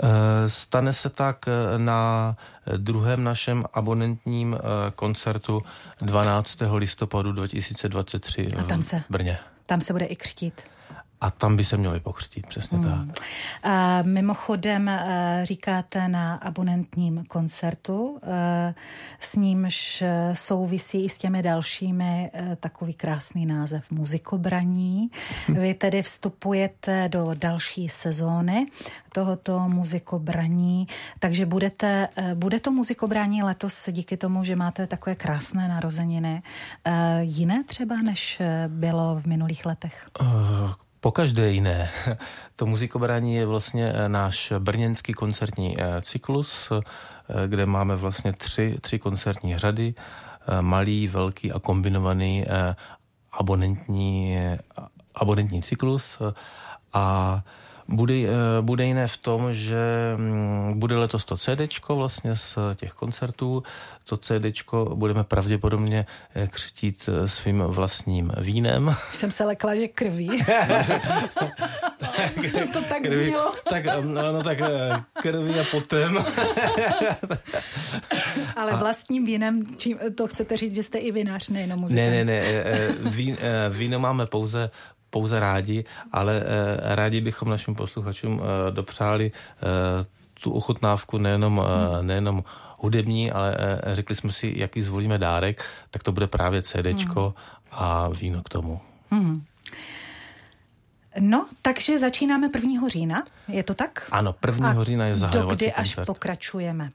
[0.03, 2.35] Eh, stane se tak eh, na
[2.77, 5.61] druhém našem abonentním eh, koncertu
[6.01, 6.59] 12.
[6.75, 9.39] listopadu 2023 A tam se, v Brně.
[9.65, 10.61] Tam se bude i křtít.
[11.22, 13.07] A tam by se měli pokřtít, přesně hmm.
[13.07, 13.26] tak.
[13.63, 14.91] A mimochodem
[15.43, 18.20] říkáte na abonentním koncertu,
[19.20, 20.03] s nímž
[20.34, 25.11] souvisí i s těmi dalšími takový krásný název Muzikobraní.
[25.49, 28.65] Vy tedy vstupujete do další sezóny
[29.13, 30.88] tohoto muzikobraní,
[31.20, 36.41] takže budete, bude to muzikobraní letos díky tomu, že máte takové krásné narozeniny,
[37.20, 40.09] jiné třeba, než bylo v minulých letech?
[40.22, 41.89] Uh po každé jiné.
[42.57, 48.77] To muzikobrání je vlastně eh, náš brněnský koncertní eh, cyklus, eh, kde máme vlastně tři,
[48.81, 49.93] tři koncertní řady,
[50.61, 52.45] malý, velký a kombinovaný
[53.31, 54.37] abonentní,
[55.15, 56.19] abonentní cyklus.
[56.93, 57.43] A
[57.88, 58.13] bude,
[58.61, 63.63] bude jiné v tom, že mm, bude letos to CD vlastně z těch koncertů.
[64.09, 64.63] To CD
[64.93, 68.95] budeme pravděpodobně eh, křtít eh, svým vlastním vínem.
[69.11, 70.27] Jsem se lekla, že krví.
[72.73, 73.51] to tak krví, znělo.
[73.69, 76.17] Tak, no, no tak eh, krví a potem.
[78.55, 82.09] Ale vlastním vínem, čím, to chcete říct, že jste i vinář, nejenom muzikant.
[82.09, 82.63] Ne, ne, ne.
[83.09, 83.38] Vín,
[83.69, 84.69] víno máme pouze
[85.10, 90.05] pouze rádi, ale eh, rádi bychom našim posluchačům eh, dopřáli eh,
[90.43, 91.66] tu ochutnávku nejenom,
[92.01, 92.43] nejenom
[92.78, 93.58] hudební, ale
[93.93, 97.34] řekli jsme si, jaký zvolíme dárek, tak to bude právě CDčko hmm.
[97.72, 98.82] a víno k tomu.
[99.12, 99.43] Hmm.
[101.20, 102.88] No, takže začínáme 1.
[102.88, 104.08] října, je to tak?
[104.12, 104.70] Ano, 1.
[104.70, 106.89] A října je zahajovací kdy až pokračujeme?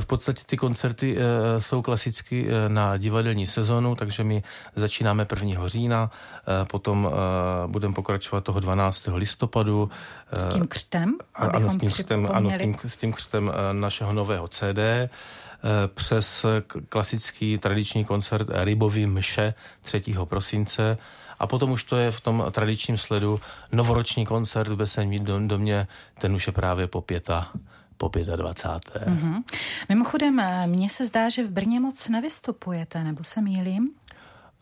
[0.00, 4.42] V podstatě ty koncerty e, jsou klasicky e, na divadelní sezonu, takže my
[4.76, 5.68] začínáme 1.
[5.68, 6.10] října,
[6.62, 7.10] e, potom
[7.66, 9.08] budeme pokračovat toho 12.
[9.14, 9.90] listopadu.
[10.36, 11.16] S tím křtem?
[11.34, 14.78] Ano, s tím křtem, ano, s tím, s tím křtem našeho nového CD
[15.94, 16.46] přes
[16.88, 20.02] klasický tradiční koncert Rybový mše 3.
[20.24, 20.98] prosince
[21.38, 23.40] a potom už to je v tom tradičním sledu
[23.72, 25.86] novoroční koncert v Beseň domě,
[26.20, 27.52] ten už je právě po pěta
[28.02, 29.06] po 25.
[29.06, 29.42] Mm-hmm.
[29.88, 33.90] Mimochodem, eh, mně se zdá, že v Brně moc nevystupujete, nebo se mýlím?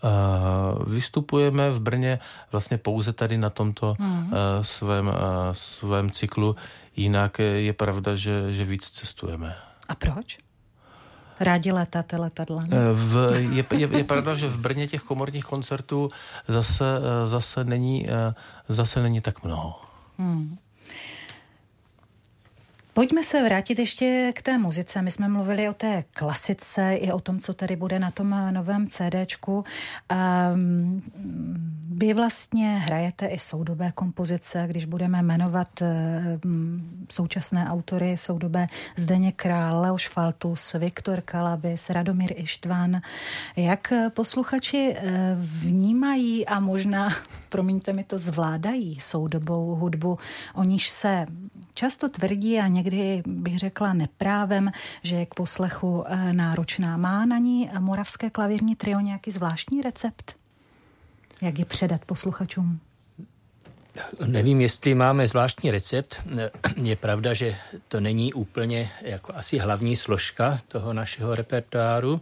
[0.05, 2.19] Uh, vystupujeme v Brně
[2.53, 4.19] vlastně pouze tady na tomto mm.
[4.25, 4.33] uh,
[4.63, 5.15] svém, uh,
[5.53, 6.57] svém cyklu,
[6.97, 9.57] jinak je pravda, že, že víc cestujeme.
[9.89, 10.39] A proč?
[11.41, 12.69] Rádi letáte letadlem?
[12.93, 16.09] V, je, je, je pravda, že v Brně těch komorních koncertů
[16.49, 16.85] zase,
[17.25, 18.07] zase, není,
[18.69, 19.81] zase není tak mnoho.
[20.19, 20.59] Hmm.
[23.01, 25.03] Pojďme se vrátit ještě k té muzice.
[25.03, 28.87] My jsme mluvili o té klasice i o tom, co tady bude na tom novém
[28.87, 29.65] CDčku.
[30.55, 31.03] Um,
[31.91, 35.69] vy vlastně hrajete i soudobé kompozice, když budeme jmenovat
[36.45, 43.01] um, současné autory soudobé Zdeně Král, Leoš Faltus, Viktor Kalabis, Radomír Ištvan.
[43.57, 47.09] Jak posluchači uh, vnímají a možná,
[47.49, 50.19] promiňte mi to, zvládají soudobou hudbu,
[50.55, 51.27] o níž se
[51.81, 54.71] často tvrdí a někdy bych řekla neprávem,
[55.03, 56.97] že je k poslechu eh, náročná.
[56.97, 60.37] Má na ní moravské klavírní trio nějaký zvláštní recept?
[61.43, 62.81] Jak ji předat posluchačům?
[64.27, 66.21] Nevím, jestli máme zvláštní recept.
[66.83, 67.57] Je pravda, že
[67.89, 72.21] to není úplně jako asi hlavní složka toho našeho repertoáru,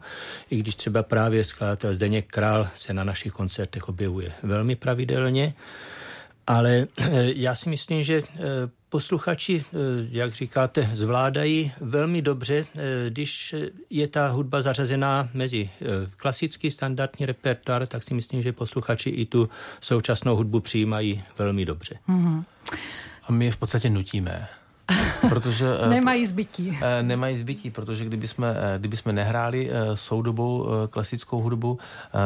[0.50, 5.54] i když třeba právě skladatel Zdeněk Král se na našich koncertech objevuje velmi pravidelně.
[6.46, 6.86] Ale
[7.34, 9.76] já si myslím, že eh, posluchači, eh,
[10.10, 12.66] jak říkáte, zvládají velmi dobře,
[13.08, 13.54] když
[13.90, 15.70] je ta hudba zařazená mezi
[16.16, 19.48] klasický standardní repertoár, tak si myslím, že posluchači i tu
[19.80, 21.98] současnou hudbu přijímají velmi dobře.
[22.08, 22.44] Mm-hmm.
[23.24, 24.48] A my je v podstatě nutíme.
[25.28, 26.78] Protože, eh, nemají zbytí.
[26.82, 31.78] Eh, nemají zbytí, protože kdyby jsme, eh, kdyby jsme nehráli soudobou klasickou hudbu,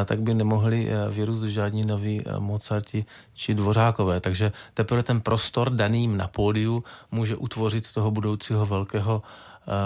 [0.05, 4.19] tak by nemohli vyrůst žádní noví Mozarti či Dvořákové.
[4.19, 9.21] Takže teprve ten prostor daným na pódiu může utvořit toho budoucího velkého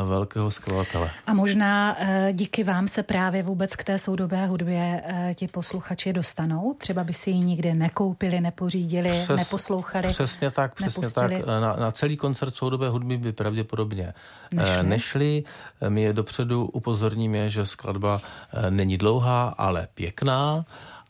[0.05, 1.11] velkého skladatele.
[1.27, 6.13] A možná eh, díky vám se právě vůbec k té soudobé hudbě eh, ti posluchači
[6.13, 6.73] dostanou?
[6.77, 10.07] Třeba by si ji nikdy nekoupili, nepořídili, Přes, neposlouchali?
[10.07, 11.35] Přesně tak, přesně nepustili.
[11.35, 11.61] tak.
[11.61, 14.13] Na, na celý koncert soudobé hudby by pravděpodobně
[14.53, 14.83] nešli.
[14.83, 15.43] nešli.
[15.89, 18.21] My je dopředu upozorníme, že skladba
[18.69, 20.65] není dlouhá, ale pěkná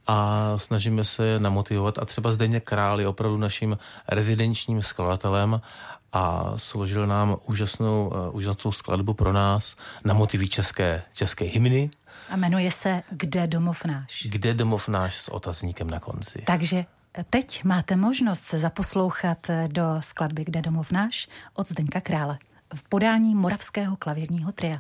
[0.07, 1.99] a snažíme se namotivovat.
[1.99, 3.77] A třeba Zdeněk Král je opravdu naším
[4.09, 5.61] rezidenčním skladatelem
[6.17, 11.89] a složil nám úžasnou, uh, úžasnou skladbu pro nás na motivy české, české hymny.
[12.29, 14.27] A jmenuje se Kde domov náš.
[14.29, 16.43] Kde domov náš s otazníkem na konci.
[16.47, 16.85] Takže
[17.29, 22.37] teď máte možnost se zaposlouchat do skladby Kde domov náš od Zdeňka Krále
[22.73, 24.79] v podání Moravského klavírního tria.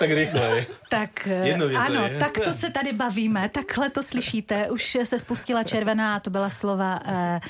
[0.00, 0.66] Tak rychle.
[0.88, 1.28] Tak
[1.78, 4.70] ano, tak to se tady bavíme, takhle to slyšíte.
[4.70, 7.40] Už se spustila červená, to byla slova eh, Eh,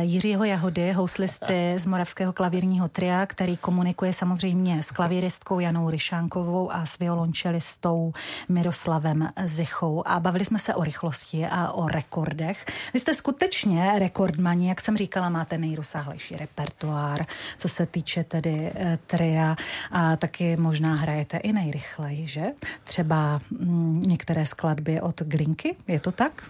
[0.00, 6.86] Jiřího Jahody, houslisty z Moravského klavírního tria, který komunikuje samozřejmě s klavíristkou Janou Ryšánkovou a
[6.86, 8.12] s violončelistou
[8.48, 10.02] Miroslavem Zichou.
[10.06, 12.66] A bavili jsme se o rychlosti a o rekordech.
[12.94, 17.26] Vy jste skutečně rekordmani, jak jsem říkala, máte nejrozsáhlejší repertoár,
[17.58, 19.56] co se týče tedy eh, tria
[19.90, 22.44] a taky možná hrajete i nejrychleji, že?
[22.84, 26.42] Třeba mm, některé skladby od Glinky, je to tak?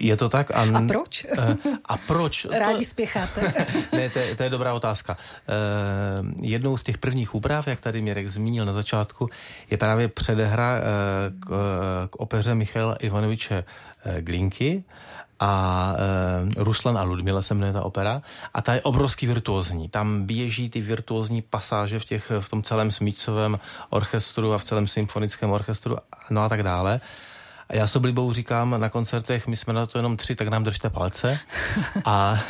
[0.00, 0.50] Je to tak.
[0.50, 1.26] A, a proč?
[1.38, 2.17] Eh, a proč?
[2.58, 3.52] Rádi spěcháte.
[3.92, 5.16] ne, to je, to je dobrá otázka.
[5.48, 5.54] Eh,
[6.42, 9.28] jednou z těch prvních úprav, jak tady Mirek zmínil na začátku,
[9.70, 10.82] je právě předehra eh,
[11.40, 11.48] k,
[12.10, 13.64] k opeře Michaila Ivanoviče
[14.20, 14.84] Glinky
[15.40, 15.94] a
[16.58, 18.22] e, Ruslan a Ludmila se jmenuje ta opera
[18.54, 19.88] a ta je obrovský virtuózní.
[19.88, 23.58] Tam běží ty virtuózní pasáže v, těch, v tom celém smícovém
[23.90, 25.96] orchestru a v celém symfonickém orchestru
[26.30, 27.00] no a tak dále.
[27.68, 30.64] A já s oblibou říkám na koncertech, my jsme na to jenom tři, tak nám
[30.64, 31.38] držte palce.
[32.04, 32.40] A,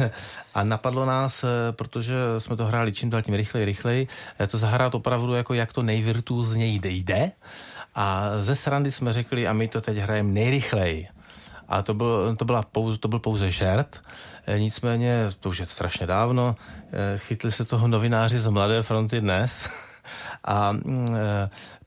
[0.54, 4.08] a napadlo nás, eh, protože jsme to hráli čím dál tím rychleji, rychleji,
[4.40, 7.30] eh, to zahrát opravdu jako jak to nejvirtuózněji jde.
[7.94, 11.08] A ze srandy jsme řekli, a my to teď hrajeme nejrychleji.
[11.68, 14.02] A to byl, to, byla pouze, to byl pouze žert,
[14.46, 16.54] eh, nicméně, to už je strašně dávno,
[17.16, 19.68] chytli se toho novináři z Mladé fronty dnes
[20.44, 21.08] a mm,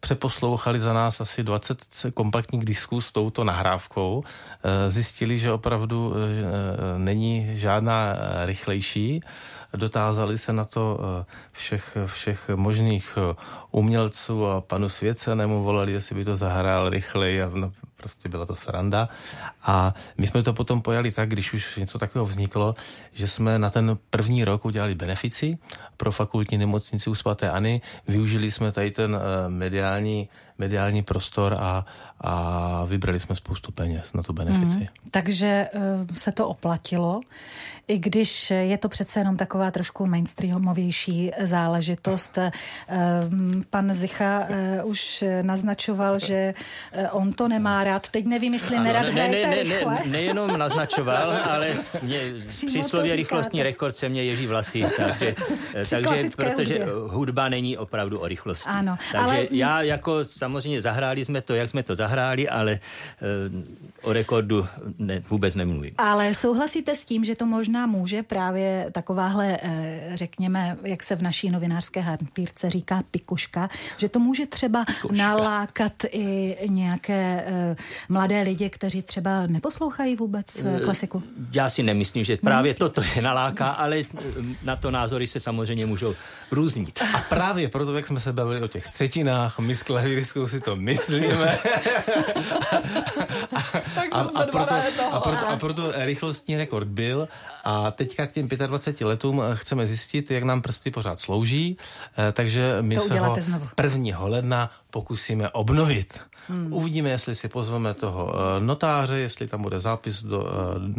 [0.02, 1.78] přeposlouchali za nás asi 20
[2.14, 4.24] kompaktních disků s touto nahrávkou.
[4.64, 9.22] E, zjistili, že opravdu e, není žádná rychlejší
[9.74, 11.00] dotázali se na to
[11.52, 13.18] všech, všech možných
[13.72, 18.56] umělců a panu Svěcenému volali, jestli by to zahrál rychleji a no, prostě byla to
[18.56, 19.10] sranda.
[19.64, 22.76] A my jsme to potom pojali tak, když už něco takového vzniklo,
[23.14, 25.58] že jsme na ten první rok udělali benefici
[25.98, 27.82] pro fakultní nemocnici u svatéAny.
[28.08, 31.86] Využili jsme tady ten eh, mediální, mediální prostor a,
[32.24, 34.80] a vybrali jsme spoustu peněz na tu benefici.
[34.80, 37.22] Mm, takže uh, se to oplatilo,
[37.88, 42.38] i když je to přece jenom taková trošku mainstreamovější záležitost.
[42.38, 42.48] Uh,
[43.70, 46.54] pan Zicha uh, už naznačoval, že
[46.98, 48.10] uh, on to nemá rád.
[48.10, 53.16] Teď nevím, jestli ano, nerad ne, ne, ne, ne, ne, nejenom naznačoval, ale mě příslově
[53.16, 55.36] rychlostní rekord se mě ježí vlasy, takže,
[55.90, 56.94] takže protože hudbě.
[57.08, 58.70] hudba není opravdu o rychlosti.
[58.70, 59.48] Ano, takže ale...
[59.52, 62.11] já jako samozřejmě zahráli jsme to, jak jsme to zahráli,
[62.50, 62.80] ale e,
[64.02, 64.68] o rekordu
[65.00, 65.94] ne, vůbec nemluvím.
[65.98, 71.22] Ale souhlasíte s tím, že to možná může právě takováhle, e, řekněme, jak se v
[71.22, 75.18] naší novinářské hantýrce říká pikuška, že to může třeba pikuška.
[75.18, 77.76] nalákat i nějaké e,
[78.10, 81.24] mladé lidi, kteří třeba neposlouchají vůbec klasiku?
[81.52, 82.80] Já si nemyslím, že právě Nemyslím.
[82.80, 84.04] toto je naláká, ale
[84.64, 86.16] na to názory se samozřejmě můžou
[86.52, 87.02] různit.
[87.14, 89.84] A právě proto, jak jsme se bavili o těch třetinách, my s
[90.46, 91.58] si to myslíme.
[93.96, 94.76] Takže a, jsme a, proto,
[95.12, 97.28] a, proto, a proto rychlostní rekord byl
[97.64, 101.78] a teďka k těm 25 letům chceme zjistit, jak nám prsty pořád slouží,
[102.18, 103.70] eh, takže my to se ho znovu.
[103.84, 104.26] 1.
[104.26, 106.20] ledna pokusíme obnovit.
[106.48, 106.74] Hmm.
[106.74, 110.54] Uvidíme, jestli si pozveme toho eh, notáře, jestli tam bude zápis do, eh,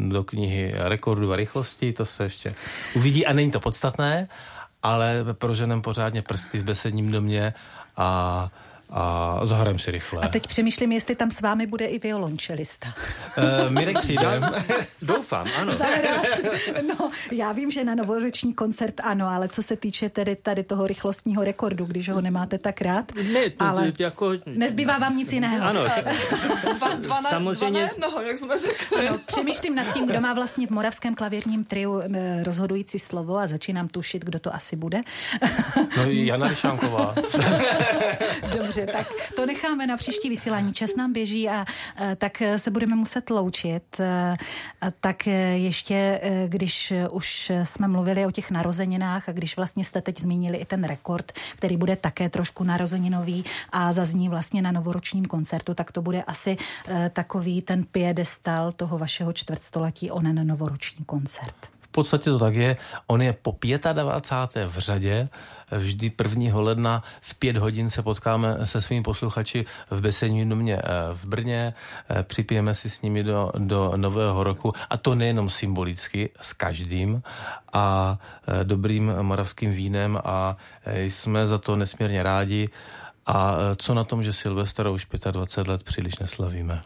[0.09, 2.55] do knihy rekordu a rychlosti, to se ještě
[2.95, 4.29] uvidí a není to podstatné,
[4.83, 7.55] ale proženem pořádně prsty v besedním domě
[7.97, 8.51] a
[8.93, 10.22] a zahrajeme si rychle.
[10.22, 12.88] A teď přemýšlím, jestli tam s vámi bude i violončelista.
[13.38, 14.40] Uh, Mirek přijde.
[15.03, 15.72] Doufám, ano.
[16.88, 20.86] no, já vím, že na novoroční koncert ano, ale co se týče tedy tady toho
[20.86, 24.32] rychlostního rekordu, když ho nemáte tak rád, ne, to, ale jako...
[24.47, 25.66] nezbývá vám nic jiného.
[25.66, 25.80] Ano.
[26.78, 27.80] Dva, dva na, Samozřejmě...
[27.80, 29.09] dva na jednoho, jak jsme řekli.
[29.11, 33.47] No, přemýšlím nad tím, kdo má vlastně v moravském klavírním triu eh, rozhodující slovo a
[33.47, 35.01] začínám tušit, kdo to asi bude.
[35.97, 37.14] no Jana Ryšánková.
[38.57, 39.07] Dobře, tak
[39.37, 40.72] to necháme na příští vysílání.
[40.72, 41.64] Čas nám běží a
[41.97, 43.83] eh, tak se budeme muset loučit.
[44.01, 44.37] Eh,
[45.01, 50.59] tak ještě, když už jsme mluvili o těch narozeninách a když vlastně jste teď zmínili
[50.59, 55.93] i ten rekord, který bude také trošku narozeninový a zazní vlastně na novoročním koncertu, tak
[55.93, 56.57] to bude asi
[57.12, 61.72] takový ten piedestal toho vašeho čtvrtstoletí onen novoroční koncert.
[61.93, 62.76] V podstatě to tak je.
[63.07, 63.57] On je po
[63.93, 64.66] 25.
[64.66, 65.28] v řadě.
[65.70, 66.61] Vždy 1.
[66.61, 70.82] ledna v pět hodin se potkáme se svými posluchači v Besední domě eh,
[71.12, 71.74] v Brně.
[72.11, 74.72] Eh, připijeme si s nimi do, do nového roku.
[74.90, 77.22] A to nejenom symbolicky, s každým
[77.72, 78.18] a
[78.49, 82.68] eh, dobrým moravským vínem a jsme za to nesmírně rádi.
[83.27, 86.83] A e, co na tom, že Silvestra už 25 let příliš neslavíme?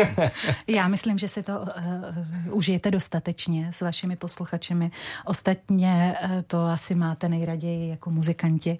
[0.66, 4.90] Já myslím, že si to uh, užijete dostatečně s vašimi posluchačemi.
[5.24, 8.78] Ostatně uh, to asi máte nejraději jako muzikanti,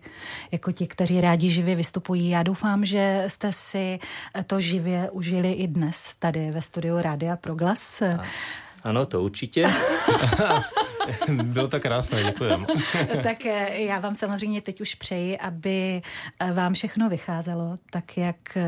[0.52, 2.28] jako ti, kteří rádi živě vystupují.
[2.28, 3.98] Já doufám, že jste si
[4.46, 8.02] to živě užili i dnes tady ve studiu Rádia Proglas.
[8.84, 9.68] Ano, to určitě.
[11.42, 12.66] Bylo to krásné, děkujem.
[13.22, 16.02] tak eh, já vám samozřejmě teď už přeji, aby
[16.40, 18.64] eh, vám všechno vycházelo tak, jak eh,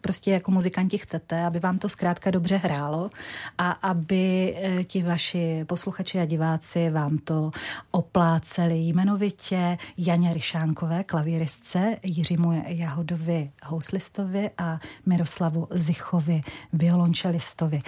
[0.00, 3.10] prostě jako muzikanti chcete, aby vám to zkrátka dobře hrálo
[3.58, 7.50] a aby ti vaši posluchači a diváci vám to
[7.90, 16.40] opláceli jmenovitě Janě Ryšánkové, klavíristce, Jiřímu Jahodovi, houslistovi a Miroslavu Zichovi,
[16.72, 17.80] violončelistovi.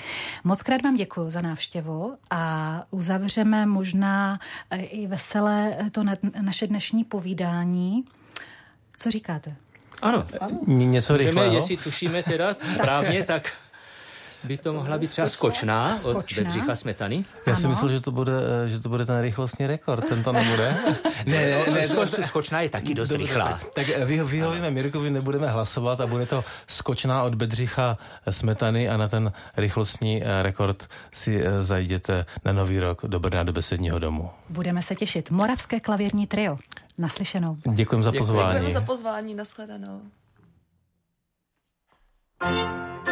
[0.44, 4.38] Moc krát vám děkuji za návštěvu a uzavřeme uzavřeme možná
[4.70, 6.05] eh, i veselé eh, to
[6.41, 8.05] naše dnešní povídání.
[8.97, 9.57] Co říkáte?
[10.03, 10.26] Ano.
[10.41, 10.59] ano.
[10.66, 11.55] Něco rychlého?
[11.55, 13.53] Jestli tušíme teda správně, tak
[14.45, 16.18] by to mohla být třeba skočná, skočná.
[16.18, 17.24] od Bedřicha Smetany.
[17.47, 18.32] Já si myslel, že to, bude,
[18.66, 20.76] že to bude ten rychlostní rekord, ten to nebude.
[21.26, 23.49] ne, ne, ne, sko, skočná je taky dost dobře, rychlá.
[23.49, 27.99] Tak, tak vy, vyhovíme Mirkovi, nebudeme hlasovat a bude to skočná od Bedřicha
[28.30, 33.43] Smetany a na ten rychlostní eh, rekord si eh, zajděte na nový rok do Brna
[33.43, 34.30] do besedního domu.
[34.49, 35.30] Budeme se těšit.
[35.30, 36.59] Moravské klavírní trio.
[36.99, 37.57] Naslyšenou.
[37.72, 38.53] Děkujeme za pozvání.
[38.53, 39.34] Děkujeme za pozvání.
[39.34, 40.01] Nashledanou.
[42.41, 43.09] thank you